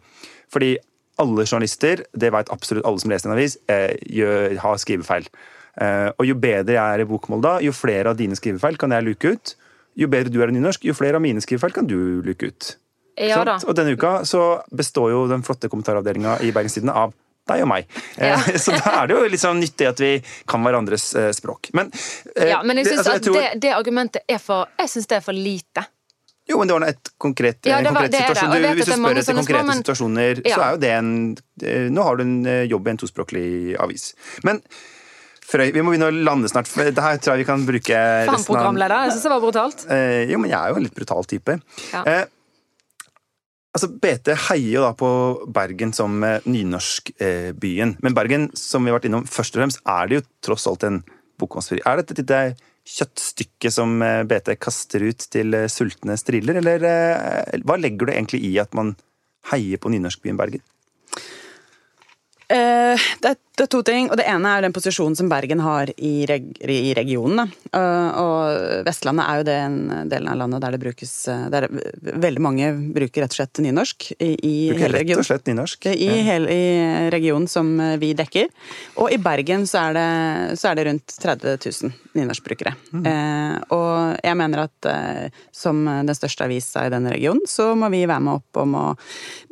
[0.51, 0.77] Fordi
[1.21, 5.27] alle journalister, det vet absolutt alle som leser en avis, eh, gjør, har skrivefeil.
[5.81, 8.95] Eh, og jo bedre jeg er i bokmål da, jo flere av dine skrivefeil kan
[8.97, 9.55] jeg luke ut.
[10.01, 12.71] Jo bedre du er i nynorsk, jo flere av mine skrivefeil kan du luke ut.
[13.21, 13.41] Ja.
[13.67, 17.13] Og denne uka så består jo den flotte kommentaravdelinga i Bergenstidene av
[17.51, 17.87] deg og meg.
[18.17, 18.37] Ja.
[18.39, 20.11] Eh, Så da er det jo sånn nyttig at vi
[20.49, 21.73] kan hverandres eh, språk.
[21.77, 21.91] Men,
[22.37, 25.11] eh, Ja, men jeg syns altså, at tror- det, det argumentet er for Jeg syns
[25.11, 25.87] det er for lite.
[26.51, 28.55] Jo, men det var et konkret, Ja, en det var- konkret det er det, situasjon.
[28.55, 31.13] Du, hvis du spør etter konkrete men- situasjoner, så er jo det en
[31.95, 32.39] Nå har du en
[32.71, 34.15] jobb i en tospråklig avis.
[34.43, 34.63] Men
[35.51, 36.69] Frøy, vi må begynne å lande snart.
[36.71, 39.09] For det her tror jeg vi kan bruke Faen, programleder.
[39.09, 39.81] Jeg syns det var brutalt.
[39.91, 41.57] Eh, jo, men jeg er jo en litt brutal type.
[41.91, 42.03] Ja.
[42.07, 42.25] Eh,
[43.77, 45.11] altså, BT heier jo da på
[45.55, 47.97] Bergen som eh, nynorskbyen.
[48.03, 50.87] Men Bergen, som vi har vært innom, først og fremst er det jo tross alt
[50.89, 51.03] en
[51.41, 51.81] bokmålsby.
[51.87, 52.43] Er dette et lite
[52.89, 58.15] kjøttstykke som eh, BT kaster ut til eh, sultne striller, eller eh, hva legger du
[58.15, 58.95] egentlig i at man
[59.53, 60.65] heier på nynorskbyen Bergen?
[62.51, 64.09] Eh, det, er, det to ting.
[64.11, 67.45] og Det ene er den posisjonen som Bergen har i, reg, i regionen.
[67.71, 69.77] Eh, og Vestlandet er jo den
[70.11, 74.09] delen av landet der det brukes eh, Der veldig mange bruker rett og slett nynorsk.
[74.19, 75.87] I, i Bruker rett og slett nynorsk.
[75.93, 76.17] I, Ja.
[76.33, 77.71] hele, I regionen som
[78.03, 78.49] vi dekker.
[78.99, 80.09] Og i Bergen så er det,
[80.59, 82.73] så er det rundt 30 000 nynorskbrukere.
[82.99, 84.91] Eh, og jeg mener at
[85.55, 88.85] som den største avisa i denne regionen, så må vi være med opp om å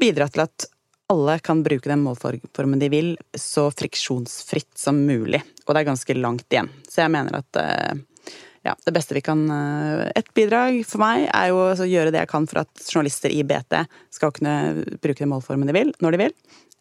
[0.01, 0.66] bidra til at
[1.09, 5.40] alle kan bruke den målformen de vil, så friksjonsfritt som mulig.
[5.64, 6.68] Og det er ganske langt igjen.
[6.84, 8.34] Så jeg mener at eh,
[8.68, 12.20] ja, det beste vi kan eh, Et bidrag for meg er jo å gjøre det
[12.20, 13.78] jeg kan for at journalister i BT
[14.12, 16.34] skal kunne bruke den målformen de vil, når de vil.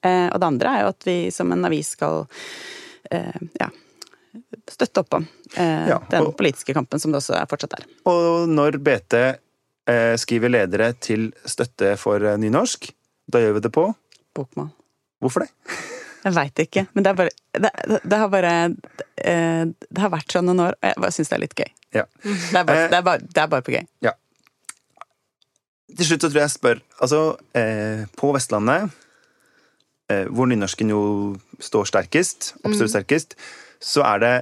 [0.03, 2.25] Eh, og det andre er jo at vi som en avis skal
[3.07, 3.69] ja,
[4.67, 5.23] støtte opp om
[5.55, 7.85] ja, den politiske kampen som det også fortsatt er.
[8.11, 9.15] Og når BT
[10.19, 12.89] skriver ledere til støtte for nynorsk,
[13.31, 13.85] da gjør vi det på
[14.37, 14.69] Bokmål.
[15.23, 15.51] Hvorfor det?
[16.27, 17.71] Jeg veit ikke, men det, bare, det,
[18.03, 21.37] det, har bare eh, Det har vært sånn noen år, og jeg bare syns det
[21.37, 21.69] er litt gøy.
[21.95, 22.05] Ja.
[22.23, 23.85] Det, er bare, eh, det, er bare, det, er bare, på gøy.
[24.05, 24.13] Ja.
[25.97, 27.21] Til slutt så tror jeg jeg spør Altså,
[27.57, 28.97] eh, på Vestlandet,
[30.11, 31.01] eh, hvor nynorsken jo
[31.63, 32.95] står sterkest, absolutt mm.
[32.97, 33.37] sterkest,
[33.79, 34.35] så er det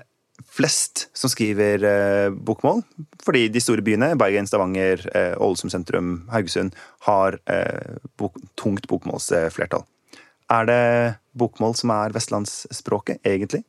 [0.55, 2.81] flest som skriver eh, bokmål.
[3.25, 6.75] Fordi de store byene, Bergen, Stavanger, eh, sentrum, Haugesund,
[7.07, 9.85] har eh, bok, tungt bokmålsflertall.
[10.51, 13.63] Er det bokmål som er vestlandsspråket, egentlig?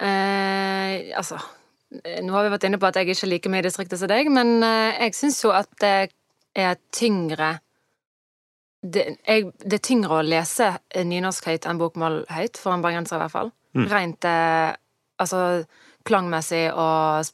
[0.00, 1.38] Eh, altså
[1.96, 4.58] Nå har vi vært inne på at jeg ikke liker mye distriktet som deg, men
[4.66, 6.10] eh, jeg syns jo at det
[6.58, 7.54] er tyngre
[8.82, 13.16] det, jeg, det, er tyngre å lese nynorsk høyt enn bokmål høyt, for en bergenser
[13.16, 13.50] i hvert fall.
[13.76, 13.86] Mm.
[13.92, 14.72] Rent eh,
[15.22, 15.42] altså
[16.06, 17.26] klangmessig og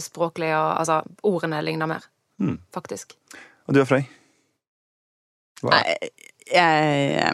[0.00, 2.06] språklig og Altså, ordene ligner mer,
[2.40, 2.58] mm.
[2.74, 3.16] faktisk.
[3.66, 4.04] Og du er Frøy?
[5.60, 5.80] Hva?
[5.84, 6.12] Jeg,
[6.54, 7.32] jeg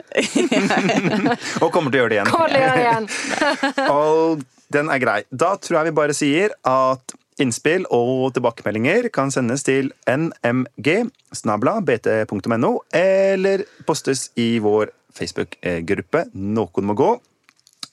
[1.64, 2.30] Og kommer til å gjøre det igjen.
[2.30, 3.10] Kommer til å gjøre det igjen.
[3.98, 5.18] Og den er grei.
[5.30, 10.88] Da tror jeg vi bare sier at Innspill og tilbakemeldinger kan sendes til nmg
[11.32, 17.10] snabla eller postes i vår Facebook-gruppe Noen må gå.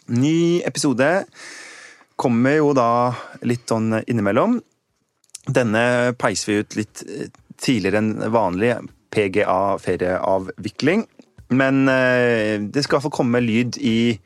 [0.07, 1.09] Ny episode
[2.17, 2.89] kommer jo da
[3.45, 4.57] litt sånn innimellom.
[5.47, 7.29] Denne peiser vi ut litt eh,
[7.61, 8.73] tidligere enn vanlig.
[9.13, 11.05] PGA ferieavvikling.
[11.55, 14.17] Men eh, det skal iallfall komme lyd i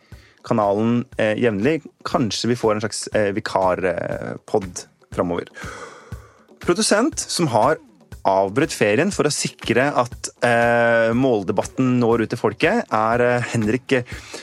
[0.48, 1.82] kanalen eh, jevnlig.
[2.08, 3.06] Kanskje vi får en slags
[3.38, 5.52] vikarpod framover.
[6.62, 7.78] Produsent som har
[8.28, 14.01] avbrutt ferien for å sikre at eh, måldebatten når ut til folket, er eh, Henrik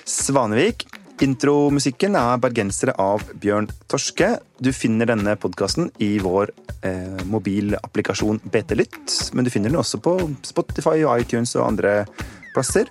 [0.09, 0.87] Svanevik.
[1.25, 4.37] Intromusikken er 'Bergensere' av Bjørn Torske.
[4.63, 6.53] Du finner denne podkasten i vår
[6.87, 10.15] eh, mobilapplikasjon BT Lytt, men du finner den også på
[10.47, 12.05] Spotify, og iTunes og andre
[12.55, 12.87] plasser.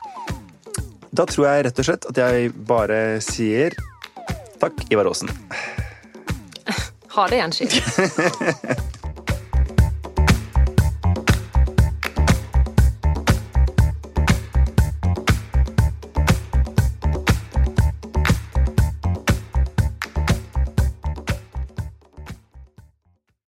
[1.15, 3.75] Da tror jeg rett og slett at jeg bare sier
[4.59, 5.31] takk, Ivar Aasen.
[7.15, 7.71] Ha det, Jenski.